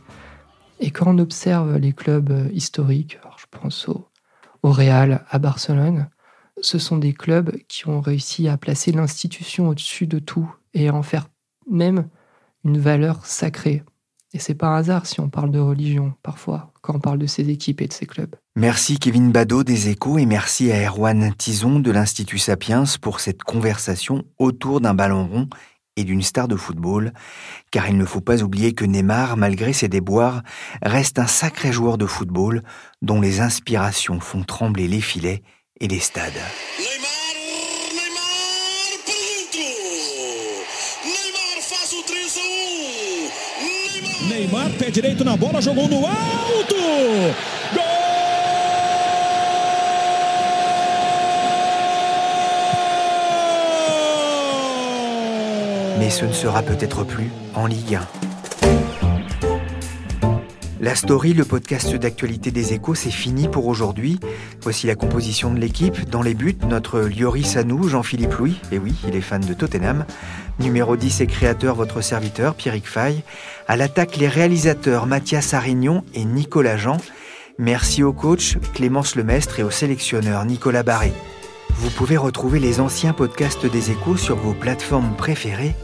Et 0.80 0.92
quand 0.92 1.06
on 1.08 1.20
observe 1.20 1.78
les 1.78 1.94
clubs 1.94 2.50
historiques, 2.52 3.18
alors 3.22 3.38
je 3.40 3.46
pense 3.50 3.88
au 3.88 4.72
Real, 4.72 5.24
à 5.30 5.40
Barcelone. 5.40 6.10
Ce 6.62 6.80
sont 6.80 6.98
des 6.98 7.14
clubs 7.14 7.56
qui 7.68 7.88
ont 7.88 8.02
réussi 8.02 8.50
à 8.50 8.58
placer 8.58 8.92
l'institution 8.92 9.70
au-dessus 9.70 10.08
de 10.08 10.20
tout 10.20 10.54
et 10.74 10.90
à 10.90 10.94
en 10.94 11.04
faire 11.04 11.28
même 11.70 12.10
une 12.64 12.80
valeur 12.80 13.26
sacrée. 13.26 13.84
Et 14.34 14.40
c'est 14.40 14.54
pas 14.54 14.68
un 14.68 14.76
hasard 14.76 15.08
si 15.08 15.20
on 15.20 15.30
parle 15.30 15.50
de 15.50 15.60
religion, 15.60 16.14
parfois, 16.22 16.72
quand 16.82 16.96
on 16.96 17.00
parle 17.00 17.18
de 17.18 17.26
ces 17.26 17.50
équipes 17.50 17.82
et 17.82 17.88
de 17.88 17.94
ces 17.94 18.06
clubs. 18.06 18.36
Merci 18.56 19.00
Kevin 19.00 19.32
Bado 19.32 19.64
des 19.64 19.90
Échos 19.90 20.20
et 20.20 20.26
merci 20.26 20.72
à 20.72 20.86
Erwan 20.86 21.34
Tison 21.36 21.80
de 21.80 21.92
l'Institut 21.92 22.38
Sapiens 22.38 22.84
pour 23.02 23.22
cette 23.22 23.42
conversation 23.42 24.24
autour 24.38 24.82
d'un 24.82 24.94
ballon 24.94 25.28
rond 25.28 25.50
et 25.96 26.04
d'une 26.04 26.22
star 26.22 26.48
de 26.48 26.56
football, 26.56 27.12
car 27.72 27.90
il 27.90 27.98
ne 27.98 28.06
faut 28.06 28.22
pas 28.22 28.44
oublier 28.44 28.74
que 28.74 28.86
Neymar, 28.86 29.36
malgré 29.36 29.74
ses 29.74 29.88
déboires, 29.88 30.44
reste 30.82 31.20
un 31.20 31.28
sacré 31.28 31.72
joueur 31.72 31.98
de 31.98 32.06
football 32.06 32.64
dont 33.02 33.20
les 33.20 33.42
inspirations 33.42 34.20
font 34.20 34.44
trembler 34.44 34.88
les 34.88 35.02
filets 35.02 35.42
et 35.82 35.88
les 35.88 36.00
stades. 36.00 36.32
Neymar, 36.78 37.19
pé 44.78 44.92
direito 44.92 45.24
na 45.24 45.36
bola, 45.36 45.62
jogou 45.62 45.88
no 45.88 46.06
alto! 46.06 46.76
Mais 55.98 56.10
ce 56.10 56.26
ne 56.26 56.34
sera 56.34 56.62
peut-être 56.62 57.04
plus 57.04 57.30
en 57.56 57.66
Ligue 57.66 57.96
1. 57.96 58.29
La 60.82 60.96
story, 60.96 61.34
le 61.34 61.44
podcast 61.44 61.94
d'actualité 61.96 62.52
des 62.52 62.72
échos, 62.72 62.96
c'est 62.96 63.12
fini 63.12 63.50
pour 63.50 63.68
aujourd'hui. 63.68 64.18
Voici 64.62 64.88
la 64.88 64.96
composition 64.96 65.54
de 65.54 65.60
l'équipe. 65.60 66.10
Dans 66.10 66.22
les 66.22 66.34
buts, 66.34 66.58
notre 66.70 67.02
Lioris 67.02 67.44
Sanou, 67.44 67.90
Jean-Philippe 67.90 68.36
Louis, 68.36 68.62
et 68.72 68.80
oui, 68.80 68.96
il 69.06 69.14
est 69.14 69.22
fan 69.22 69.42
de 69.42 69.54
Tottenham. 69.54 70.06
Numéro 70.58 70.96
10 70.96 71.20
et 71.20 71.28
créateur, 71.28 71.76
votre 71.76 72.00
serviteur, 72.00 72.56
Pierrick 72.56 72.88
Fay. 72.88 73.24
À 73.68 73.76
l'attaque, 73.76 74.16
les 74.16 74.30
réalisateurs 74.30 75.06
Mathias 75.06 75.54
Arignon 75.54 76.06
et 76.14 76.24
Nicolas 76.24 76.78
Jean. 76.78 76.96
Merci 77.58 78.02
au 78.02 78.14
coach 78.14 78.58
Clémence 78.74 79.18
Lemestre 79.18 79.60
et 79.60 79.64
au 79.64 79.72
sélectionneur 79.72 80.46
Nicolas 80.46 80.84
Barré. 80.84 81.12
Vous 81.76 81.90
pouvez 81.90 82.16
retrouver 82.16 82.62
les 82.62 82.80
anciens 82.80 83.12
podcasts 83.12 83.66
des 83.66 83.92
échos 83.92 84.16
sur 84.16 84.38
vos 84.38 84.54
plateformes 84.54 85.14
préférées 85.18 85.76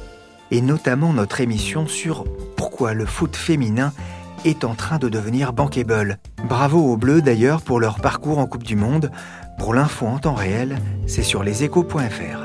et 0.51 0.61
notamment 0.61 1.11
notre 1.11 1.41
émission 1.41 1.85
sur 1.85 2.23
pourquoi 2.55 2.93
le 2.93 3.05
foot 3.05 3.35
féminin 3.35 3.91
est 4.45 4.63
en 4.63 4.75
train 4.75 4.99
de 4.99 5.09
devenir 5.09 5.53
bankable. 5.53 6.17
Bravo 6.47 6.79
aux 6.79 6.97
Bleus 6.97 7.21
d'ailleurs 7.21 7.61
pour 7.61 7.79
leur 7.79 7.99
parcours 7.99 8.37
en 8.37 8.47
Coupe 8.47 8.63
du 8.63 8.75
Monde. 8.75 9.11
Pour 9.57 9.73
l'info 9.73 10.05
en 10.05 10.19
temps 10.19 10.35
réel, 10.35 10.77
c'est 11.07 11.23
sur 11.23 11.43
leséchos.fr. 11.43 12.44